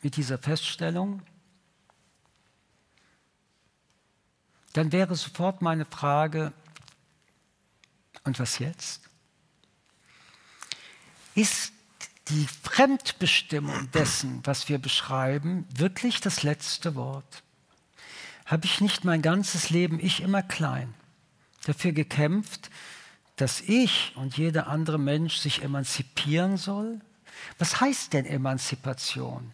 [0.01, 1.21] mit dieser Feststellung,
[4.71, 6.53] dann wäre sofort meine Frage,
[8.23, 9.09] und was jetzt?
[11.33, 11.73] Ist
[12.29, 17.43] die Fremdbestimmung dessen, was wir beschreiben, wirklich das letzte Wort?
[18.45, 20.93] Habe ich nicht mein ganzes Leben, ich immer klein,
[21.65, 22.69] dafür gekämpft,
[23.35, 26.99] dass ich und jeder andere Mensch sich emanzipieren soll?
[27.57, 29.53] Was heißt denn Emanzipation?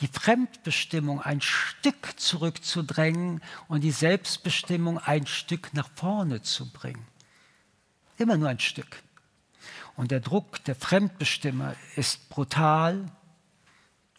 [0.00, 7.06] Die Fremdbestimmung ein Stück zurückzudrängen und die Selbstbestimmung ein Stück nach vorne zu bringen.
[8.16, 9.02] Immer nur ein Stück.
[9.96, 13.10] Und der Druck der Fremdbestimmer ist brutal.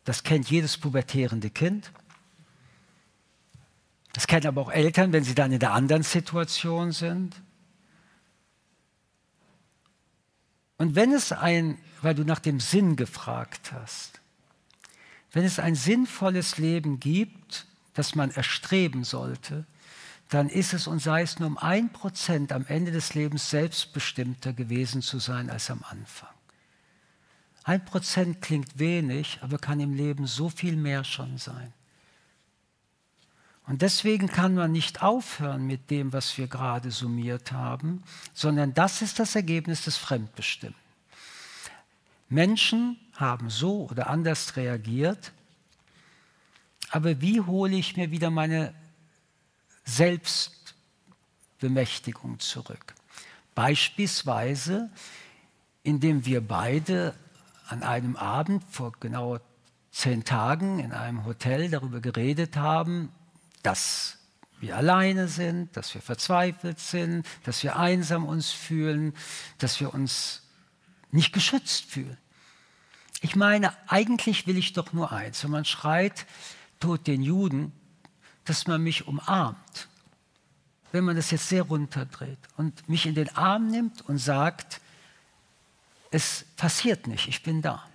[0.03, 1.91] Das kennt jedes pubertierende Kind.
[4.13, 7.35] Das kennen aber auch Eltern, wenn sie dann in der anderen Situation sind.
[10.81, 14.19] Und wenn es ein, weil du nach dem Sinn gefragt hast,
[15.31, 19.67] wenn es ein sinnvolles Leben gibt, das man erstreben sollte,
[20.29, 24.53] dann ist es und sei es nur um ein Prozent am Ende des Lebens selbstbestimmter
[24.53, 26.33] gewesen zu sein als am Anfang.
[27.63, 31.71] Ein Prozent klingt wenig, aber kann im Leben so viel mehr schon sein.
[33.71, 38.03] Und deswegen kann man nicht aufhören mit dem, was wir gerade summiert haben,
[38.33, 40.75] sondern das ist das Ergebnis des Fremdbestimmten.
[42.27, 45.31] Menschen haben so oder anders reagiert,
[46.89, 48.73] aber wie hole ich mir wieder meine
[49.85, 52.93] Selbstbemächtigung zurück?
[53.55, 54.89] Beispielsweise,
[55.83, 57.15] indem wir beide
[57.69, 59.39] an einem Abend vor genau
[59.91, 63.13] zehn Tagen in einem Hotel darüber geredet haben,
[63.63, 64.17] dass
[64.59, 69.15] wir alleine sind, dass wir verzweifelt sind, dass wir einsam uns fühlen,
[69.57, 70.43] dass wir uns
[71.11, 72.17] nicht geschützt fühlen.
[73.21, 75.43] Ich meine, eigentlich will ich doch nur eins.
[75.43, 76.25] Wenn man schreit,
[76.79, 77.71] Tod den Juden,
[78.45, 79.87] dass man mich umarmt.
[80.91, 84.81] Wenn man das jetzt sehr runterdreht und mich in den Arm nimmt und sagt,
[86.09, 87.87] es passiert nicht, ich bin da.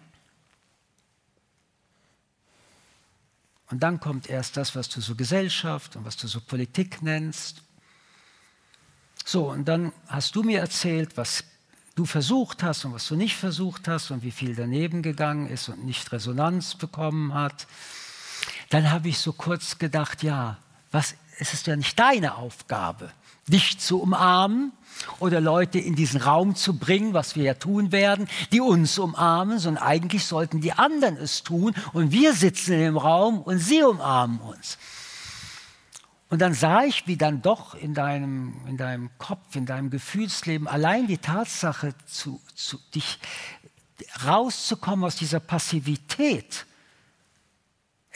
[3.70, 7.62] Und dann kommt erst das, was du so Gesellschaft und was du so Politik nennst.
[9.24, 11.44] So, und dann hast du mir erzählt, was
[11.96, 15.68] du versucht hast und was du nicht versucht hast und wie viel daneben gegangen ist
[15.68, 17.66] und nicht Resonanz bekommen hat.
[18.70, 20.58] Dann habe ich so kurz gedacht, ja,
[20.92, 23.10] was, es ist ja nicht deine Aufgabe,
[23.48, 24.72] dich zu umarmen
[25.20, 29.58] oder Leute in diesen Raum zu bringen, was wir ja tun werden, die uns umarmen,
[29.58, 34.40] sondern eigentlich sollten die anderen es tun und wir sitzen im Raum und sie umarmen
[34.40, 34.78] uns.
[36.28, 40.66] Und dann sah ich, wie dann doch in deinem, in deinem Kopf, in deinem Gefühlsleben
[40.66, 43.20] allein die Tatsache, zu, zu, dich
[44.26, 46.66] rauszukommen aus dieser Passivität,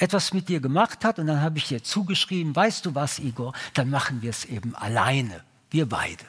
[0.00, 1.18] etwas mit dir gemacht hat.
[1.18, 4.74] Und dann habe ich dir zugeschrieben, weißt du was, Igor, dann machen wir es eben
[4.74, 6.24] alleine, wir beide.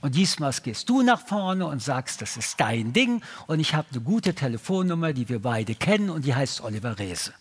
[0.00, 3.22] Und diesmal gehst du nach vorne und sagst, das ist dein Ding.
[3.46, 7.32] Und ich habe eine gute Telefonnummer, die wir beide kennen, und die heißt Oliver Rehse.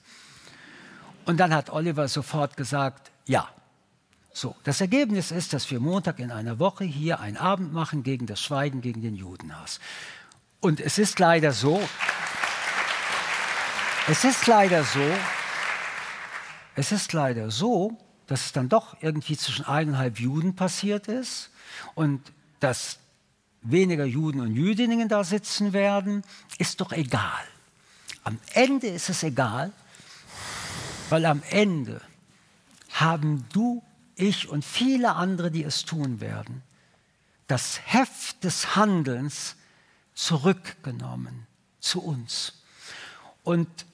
[1.26, 3.48] Und dann hat Oliver sofort gesagt, ja.
[4.34, 8.28] So, das Ergebnis ist, dass wir Montag in einer Woche hier einen Abend machen gegen
[8.28, 9.80] das Schweigen gegen den Judenhass.
[10.60, 11.82] Und es ist leider so,
[14.10, 15.04] es ist leider so,
[16.76, 21.50] es ist leider so, dass es dann doch irgendwie zwischen eineinhalb Juden passiert ist
[21.94, 22.22] und
[22.62, 23.00] dass
[23.62, 26.24] weniger Juden und Jüdinnen da sitzen werden,
[26.58, 27.44] ist doch egal.
[28.24, 29.74] Am Ende ist es egal,
[31.10, 32.02] weil am Ende
[32.92, 33.84] haben du,
[34.16, 36.64] ich und viele andere, die es tun werden,
[37.48, 39.56] das Heft des Handelns
[40.14, 41.46] zurückgenommen
[41.80, 42.64] zu uns.
[43.44, 43.87] Und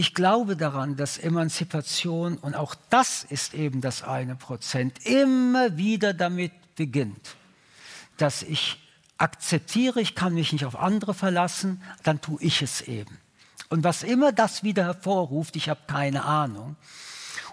[0.00, 6.14] ich glaube daran, dass Emanzipation, und auch das ist eben das eine Prozent, immer wieder
[6.14, 7.36] damit beginnt,
[8.16, 8.80] dass ich
[9.18, 13.18] akzeptiere, ich kann mich nicht auf andere verlassen, dann tue ich es eben.
[13.68, 16.76] Und was immer das wieder hervorruft, ich habe keine Ahnung,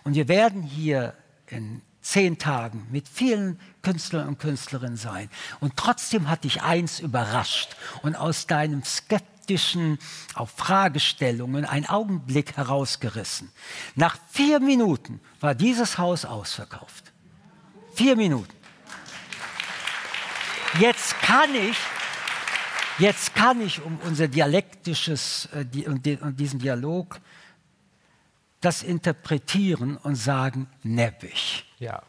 [0.06, 1.16] und wir werden hier
[1.48, 5.30] in zehn Tagen mit vielen Künstlern und Künstlerinnen sein.
[5.60, 8.84] Und trotzdem hat dich eins überrascht und aus deinem
[9.48, 9.98] skeptischen
[10.34, 13.52] auf Fragestellungen einen Augenblick herausgerissen.
[13.96, 17.14] Nach vier Minuten war dieses Haus ausverkauft.
[17.94, 18.54] Vier Minuten.
[20.80, 21.78] Jetzt kann ich,
[23.00, 27.20] jetzt kann ich um unser dialektisches äh, und, und diesen Dialog
[28.60, 31.66] das interpretieren und sagen, neppig.
[31.80, 32.02] Ja.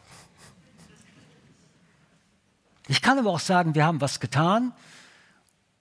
[2.89, 4.73] Ich kann aber auch sagen, wir haben was getan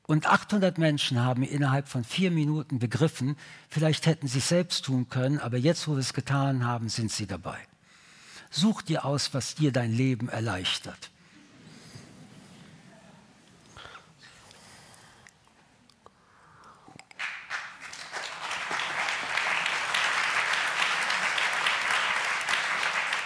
[0.07, 3.35] und 800 Menschen haben innerhalb von vier Minuten begriffen,
[3.69, 7.11] vielleicht hätten sie es selbst tun können, aber jetzt, wo wir es getan haben, sind
[7.11, 7.57] sie dabei.
[8.49, 11.11] Such dir aus, was dir dein Leben erleichtert.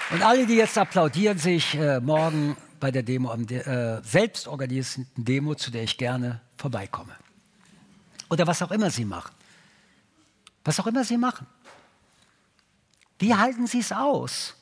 [0.09, 4.47] Und alle, die jetzt applaudieren, sich äh, morgen bei der Demo, am De äh, selbst
[4.47, 7.16] organisierten Demo, zu der ich gerne vorbeikomme.
[8.30, 9.34] Oder was auch immer Sie machen.
[10.64, 11.47] Was auch immer Sie machen.
[13.18, 14.55] Wie halten Sie es aus,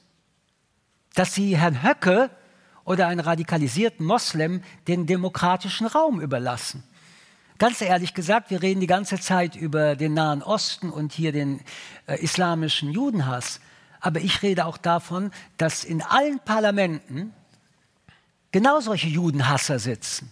[1.13, 2.29] dass Sie Herrn Höcke
[2.85, 6.83] oder einen radikalisierten Moslem den demokratischen Raum überlassen?
[7.57, 11.59] Ganz ehrlich gesagt, wir reden die ganze Zeit über den Nahen Osten und hier den
[12.07, 13.59] äh, islamischen Judenhass.
[13.99, 17.33] Aber ich rede auch davon, dass in allen Parlamenten
[18.53, 20.31] genau solche Judenhasser sitzen.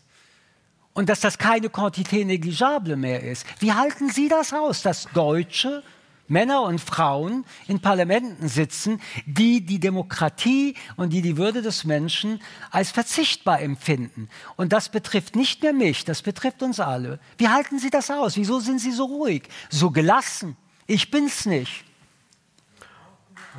[0.98, 3.46] Und dass das keine Quantité negligible mehr ist.
[3.60, 5.84] Wie halten Sie das aus, dass Deutsche,
[6.28, 12.42] Männer und Frauen in Parlamenten sitzen, die die Demokratie und die die Würde des Menschen
[12.72, 14.28] als verzichtbar empfinden.
[14.56, 17.20] Und das betrifft nicht nur mich, das betrifft uns alle.
[17.38, 18.36] Wie halten Sie das aus?
[18.36, 20.58] Wieso sind Sie so ruhig, so gelassen?
[20.88, 21.84] Ich bin's nicht.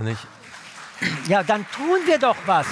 [0.01, 0.17] Und
[1.29, 2.67] ja, dann tun wir doch was.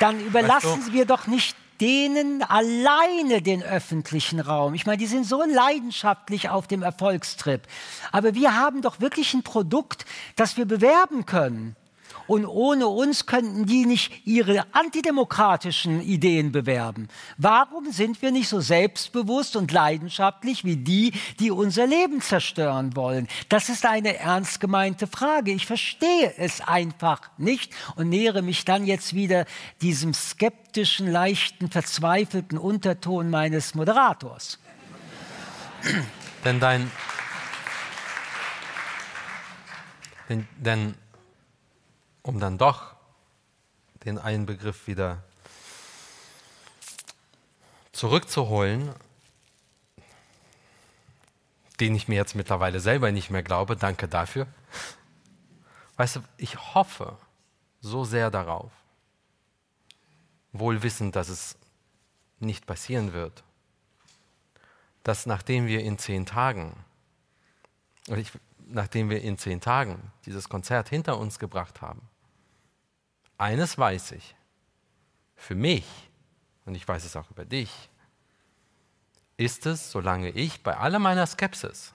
[0.00, 0.92] Dann überlassen weißt du?
[0.92, 4.74] wir doch nicht denen alleine den öffentlichen Raum.
[4.74, 7.62] Ich meine, die sind so leidenschaftlich auf dem Erfolgstrip.
[8.12, 10.04] Aber wir haben doch wirklich ein Produkt,
[10.36, 11.76] das wir bewerben können.
[12.30, 17.08] Und ohne uns könnten die nicht ihre antidemokratischen Ideen bewerben.
[17.38, 23.26] Warum sind wir nicht so selbstbewusst und leidenschaftlich wie die, die unser Leben zerstören wollen?
[23.48, 25.50] Das ist eine ernst gemeinte Frage.
[25.50, 29.44] Ich verstehe es einfach nicht und nähere mich dann jetzt wieder
[29.82, 34.60] diesem skeptischen, leichten, verzweifelten Unterton meines Moderators.
[36.44, 36.92] Denn dein,
[40.28, 40.94] denn, denn
[42.22, 42.94] um dann doch
[44.04, 45.22] den einen Begriff wieder
[47.92, 48.94] zurückzuholen,
[51.80, 54.46] den ich mir jetzt mittlerweile selber nicht mehr glaube, danke dafür.
[55.96, 57.16] Weißt du, ich hoffe
[57.80, 58.70] so sehr darauf,
[60.52, 61.56] wohl wissend, dass es
[62.38, 63.42] nicht passieren wird,
[65.02, 66.84] dass nachdem wir in zehn Tagen,
[68.06, 68.32] ich,
[68.66, 72.09] nachdem wir in zehn Tagen dieses Konzert hinter uns gebracht haben,
[73.40, 74.34] eines weiß ich,
[75.34, 75.86] für mich,
[76.66, 77.88] und ich weiß es auch über dich,
[79.36, 81.94] ist es, solange ich bei aller meiner Skepsis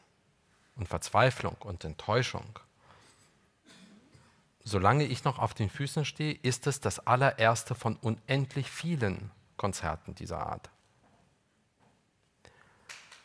[0.75, 2.59] und Verzweiflung und Enttäuschung,
[4.63, 10.15] solange ich noch auf den Füßen stehe, ist es das allererste von unendlich vielen Konzerten
[10.15, 10.71] dieser Art.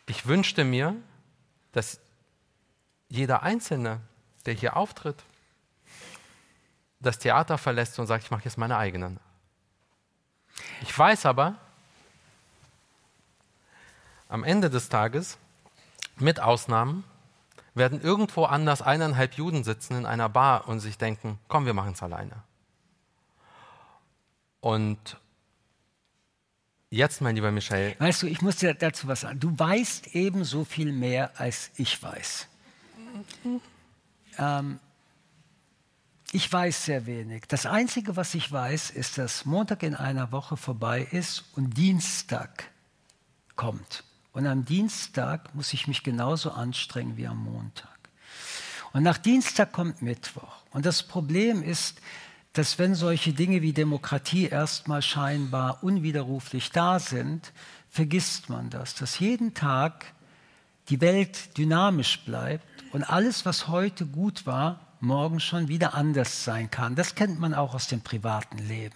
[0.06, 0.94] Ich wünschte mir,
[1.72, 2.00] dass
[3.08, 4.02] jeder Einzelne,
[4.44, 5.24] der hier auftritt,
[7.00, 9.18] das Theater verlässt und sagt, ich mache jetzt meine eigenen.
[10.82, 11.56] Ich weiß aber,
[14.28, 15.38] am Ende des Tages,
[16.16, 17.04] mit Ausnahmen,
[17.74, 21.92] werden irgendwo anders eineinhalb Juden sitzen in einer Bar und sich denken, komm, wir machen
[21.92, 22.42] es alleine.
[24.60, 25.16] Und
[26.90, 27.96] jetzt, mein lieber Michael.
[27.98, 29.40] Weißt du, ich muss dir dazu was sagen.
[29.40, 32.48] Du weißt ebenso viel mehr, als ich weiß.
[34.38, 34.78] Ähm,
[36.32, 37.44] ich weiß sehr wenig.
[37.48, 42.70] Das Einzige, was ich weiß, ist, dass Montag in einer Woche vorbei ist und Dienstag
[43.56, 44.04] kommt.
[44.32, 47.88] Und am Dienstag muss ich mich genauso anstrengen wie am Montag.
[48.92, 50.62] Und nach Dienstag kommt Mittwoch.
[50.70, 52.00] Und das Problem ist,
[52.52, 57.52] dass wenn solche Dinge wie Demokratie erstmal scheinbar unwiderruflich da sind,
[57.88, 60.06] vergisst man das, dass jeden Tag
[60.88, 66.70] die Welt dynamisch bleibt und alles, was heute gut war, morgen schon wieder anders sein
[66.70, 66.94] kann.
[66.94, 68.94] Das kennt man auch aus dem privaten Leben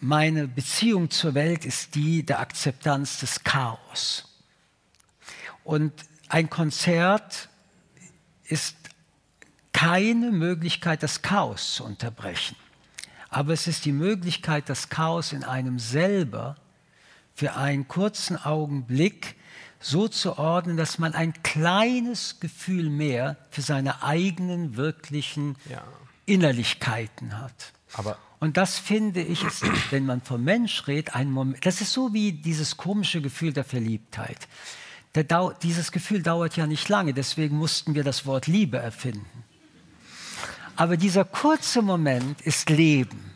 [0.00, 4.28] meine Beziehung zur Welt ist die der Akzeptanz des Chaos.
[5.64, 5.92] Und
[6.28, 7.48] ein Konzert
[8.44, 8.76] ist
[9.72, 12.56] keine Möglichkeit, das Chaos zu unterbrechen.
[13.28, 16.56] Aber es ist die Möglichkeit, das Chaos in einem selber
[17.34, 19.36] für einen kurzen Augenblick
[19.80, 25.82] so zu ordnen, dass man ein kleines Gefühl mehr für seine eigenen wirklichen ja.
[26.26, 27.72] Innerlichkeiten hat.
[27.94, 29.62] Aber und das finde ich, ist,
[29.92, 31.64] wenn man vom Mensch redet, ein Moment.
[31.64, 34.48] Das ist so wie dieses komische Gefühl der Verliebtheit.
[35.14, 39.44] Der dieses Gefühl dauert ja nicht lange, deswegen mussten wir das Wort Liebe erfinden.
[40.74, 43.30] Aber dieser kurze Moment ist Leben.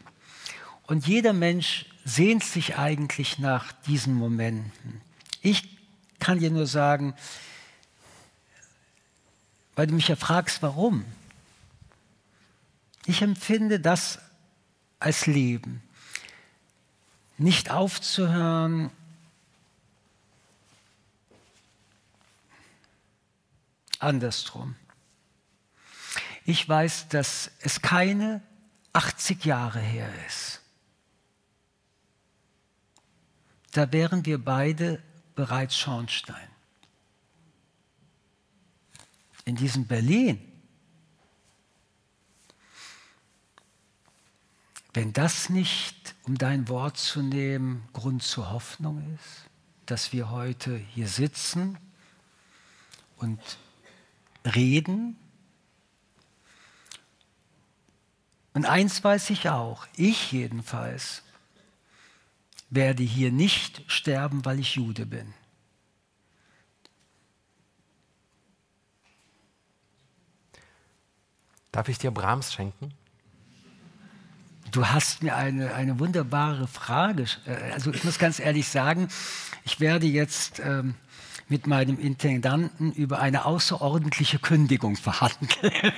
[0.88, 5.00] Und jeder Mensch sehnt sich eigentlich nach diesen Momenten.
[5.42, 5.76] Ich
[6.20, 7.14] kann dir nur sagen,
[9.74, 11.04] weil du mich ja fragst, warum.
[13.06, 14.20] Ich empfinde das
[15.00, 15.82] als Leben.
[17.38, 18.90] Nicht aufzuhören,
[23.98, 24.76] andersrum.
[26.44, 28.42] Ich weiß, dass es keine
[28.92, 30.55] 80 Jahre her ist.
[33.76, 35.02] Da wären wir beide
[35.34, 36.48] bereits Schornstein.
[39.44, 40.40] In diesem Berlin
[44.94, 49.44] Wenn das nicht, um dein Wort zu nehmen, Grund zur Hoffnung ist,
[49.84, 51.76] dass wir heute hier sitzen
[53.18, 53.38] und
[54.54, 55.18] reden.
[58.54, 61.22] Und eins weiß ich auch, ich jedenfalls
[62.70, 65.32] werde hier nicht sterben, weil ich Jude bin.
[71.72, 72.94] Darf ich dir Brahms schenken?
[74.72, 77.26] Du hast mir eine, eine wunderbare Frage.
[77.46, 79.08] Äh, also ich muss ganz ehrlich sagen,
[79.64, 80.94] ich werde jetzt ähm,
[81.48, 85.72] mit meinem Intendanten über eine außerordentliche Kündigung verhandeln.